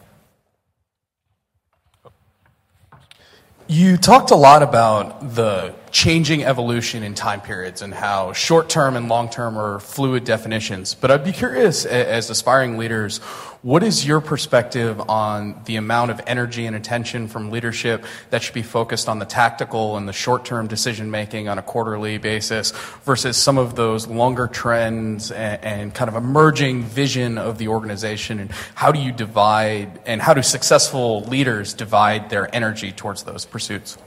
[3.68, 8.98] You talked a lot about the changing evolution in time periods and how short term
[8.98, 10.96] and long term are fluid definitions.
[10.96, 13.22] But I'd be curious, as aspiring leaders,
[13.64, 18.54] what is your perspective on the amount of energy and attention from leadership that should
[18.54, 22.72] be focused on the tactical and the short term decision making on a quarterly basis
[23.06, 28.38] versus some of those longer trends and, and, kind of emerging vision of the organization?
[28.40, 33.46] And how do you divide and how do successful leaders divide their energy towards those
[33.46, 33.98] pursuits?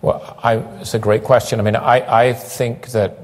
[0.00, 1.60] Well, I, it's a great question.
[1.60, 3.18] I mean, I, I think that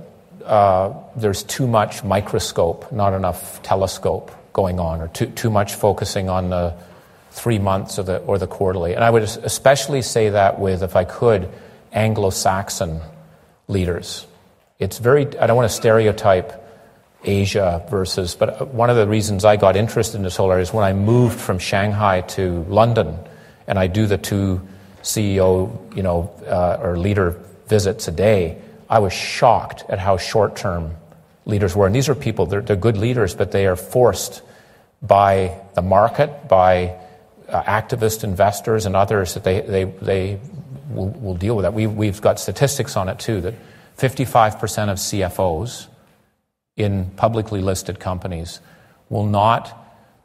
[0.44, 6.28] uh, there's too much microscope, not enough telescope going on, or too, too much focusing
[6.28, 6.74] on the
[7.30, 8.94] three months or the, or the quarterly.
[8.94, 11.48] And I would especially say that with, if I could,
[11.92, 13.00] Anglo Saxon
[13.68, 14.26] leaders.
[14.78, 16.60] It's very, I don't want to stereotype
[17.24, 20.72] Asia versus, but one of the reasons I got interested in this whole area is
[20.72, 23.16] when I moved from Shanghai to London
[23.66, 24.66] and I do the two
[25.02, 30.56] CEO, you know, uh, or leader visits a day, I was shocked at how short
[30.56, 30.96] term
[31.50, 31.86] leaders were.
[31.86, 34.42] And these are people, they're, they're good leaders, but they are forced
[35.02, 36.96] by the market, by
[37.48, 40.40] uh, activist investors and others that they, they, they
[40.90, 41.74] will, will deal with that.
[41.74, 43.54] We, we've got statistics on it too that
[43.98, 44.54] 55%
[44.88, 45.86] of CFOs
[46.76, 48.60] in publicly listed companies
[49.08, 49.76] will not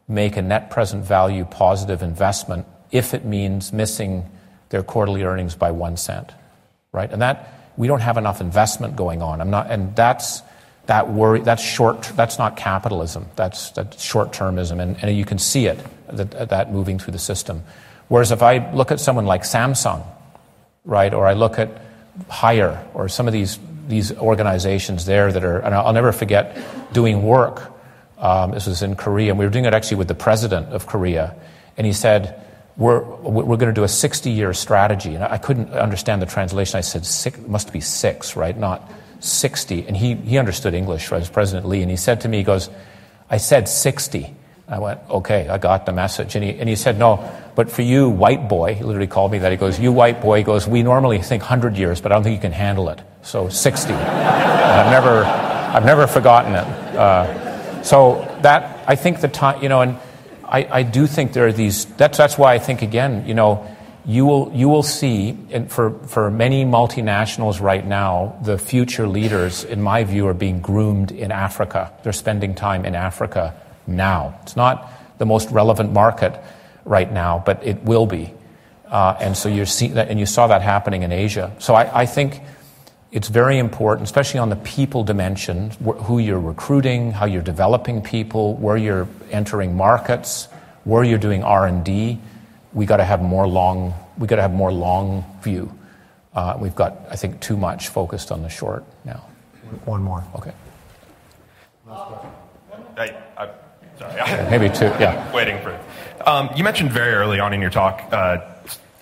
[0.08, 4.30] make a net present value positive investment if it means missing
[4.70, 6.32] their quarterly earnings by one cent,
[6.92, 7.12] right?
[7.12, 9.42] And that we don't have enough investment going on.
[9.42, 10.42] I'm not, and that's
[10.88, 15.40] that worry, that's short, that's not capitalism, that's, that's short termism, and, and you can
[15.40, 17.64] see it, that, that moving through the system.
[18.08, 20.06] Whereas if I look at someone like Samsung,
[20.84, 21.70] right, or I look at
[22.30, 26.58] Haier, or some of these, these organizations there that are, and I'll never forget
[26.94, 27.72] doing work.
[28.20, 30.86] Um, this was in Korea, and we were doing it actually with the president of
[30.86, 31.36] Korea,
[31.78, 32.42] and he said,
[32.78, 35.16] we're, we're going to do a 60 year strategy.
[35.16, 36.78] And I couldn't understand the translation.
[36.78, 38.58] I said, six, must be six, right?
[38.58, 39.88] Not 60.
[39.88, 41.32] And he, he understood English, right?
[41.32, 41.82] President Lee.
[41.82, 42.70] And he said to me, he goes,
[43.30, 44.36] I said 60.
[44.68, 46.36] I went, okay, I got the message.
[46.36, 49.40] And he, and he said, no, But for you, white boy, he literally called me
[49.40, 49.52] that.
[49.52, 52.24] He goes, You white boy, he goes, We normally think 100 years, but I don't
[52.24, 53.02] think you can handle it.
[53.22, 53.94] So 60.
[53.94, 56.66] I've never, I've never forgotten it.
[56.96, 59.98] Uh, so that, I think the time, you know, and
[60.44, 63.68] I, I do think there are these, that's, that's why I think, again, you know,
[64.06, 69.64] you will, you will see, and for, for many multinationals right now, the future leaders,
[69.64, 71.92] in my view, are being groomed in Africa.
[72.04, 74.40] They're spending time in Africa now.
[74.44, 76.40] It's not the most relevant market
[76.86, 78.34] right now, but it will be.
[78.88, 81.52] Uh, and so you're seeing that, and you saw that happening in Asia.
[81.58, 82.42] So I, I think
[83.12, 88.04] it's very important, especially on the people dimension, wh- who you're recruiting, how you're developing
[88.04, 90.48] people, where you're entering markets,
[90.84, 92.20] where you're doing R and D
[92.76, 93.96] we got to have more long.
[94.20, 95.74] We got to have more long view.
[96.36, 99.26] Uh, we've got, I think, too much focused on the short now.
[99.86, 100.24] One more.
[100.36, 100.52] Okay.
[102.98, 103.50] I, I,
[103.98, 104.50] sorry.
[104.52, 104.86] Maybe two.
[104.86, 105.34] Yeah.
[105.34, 105.80] Waiting for.
[106.26, 108.38] Um, you mentioned very early on in your talk uh,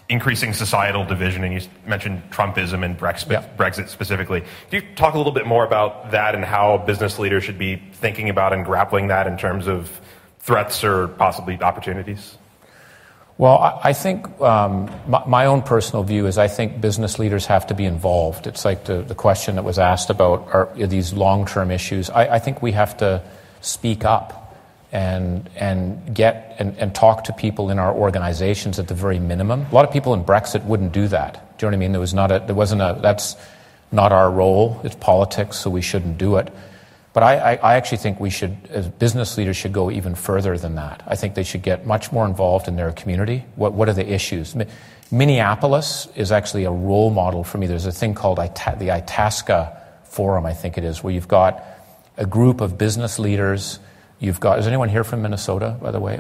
[0.08, 3.48] increasing societal division, and you mentioned Trumpism and Brexit, Yeah.
[3.58, 4.42] Brexit specifically.
[4.42, 7.78] Can you talk a little bit more about that and how business leaders should be
[7.94, 10.00] thinking about and grappling that in terms of
[10.40, 12.38] threats or possibly opportunities?
[13.38, 17.74] Well, I, think um, my, own personal view is I think business leaders have to
[17.74, 18.46] be involved.
[18.46, 22.12] It's like the, the question that was asked about are, these long term issues.
[22.12, 23.24] I, I think we have to
[23.62, 24.56] speak up
[24.92, 29.66] and, and get and, and talk to people in our organizations at the very minimum.
[29.72, 31.58] A lot of people in Brexit wouldn't do that.
[31.58, 31.92] Do you know what I mean?
[31.94, 33.36] There was not a, there wasn't a, that's
[33.92, 34.80] not our role.
[34.84, 36.54] It's politics, so we shouldn't do it.
[37.14, 40.58] But I, I, I actually think we should, as business leaders, should go even further
[40.58, 41.04] than that.
[41.06, 43.46] I think they should get much more involved in their community.
[43.56, 44.56] What, what are the issues?
[44.56, 44.66] Mi-
[45.12, 47.68] Minneapolis is actually a role model for me.
[47.68, 51.64] There's a thing called Ita- the Itasca Forum, I think it is, where you've got
[52.18, 53.80] a group of business leaders.
[54.20, 56.20] You've got, is anyone here from Minnesota, by the way?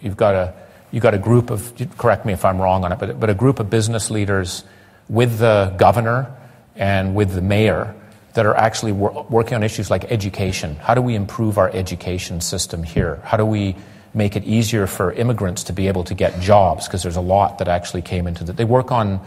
[0.00, 0.54] You've got a,
[0.90, 3.34] you've got a group of, correct me if I'm wrong on it, but, but a
[3.34, 4.64] group of business leaders
[5.08, 6.34] with the governor
[6.74, 7.94] and with the mayor
[8.34, 10.76] that are actually wor- working on issues like education.
[10.76, 13.20] How do we improve our education system here?
[13.24, 13.76] How do we
[14.14, 16.86] make it easier for immigrants to be able to get jobs?
[16.86, 18.56] Because there's a lot that actually came into that.
[18.56, 19.20] They work on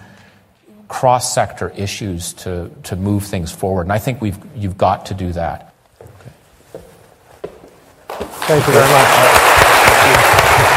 [0.87, 3.83] cross sector issues to, to move things forward.
[3.83, 5.73] And I think we've, you've got to do that.
[8.47, 10.71] Thank you very much.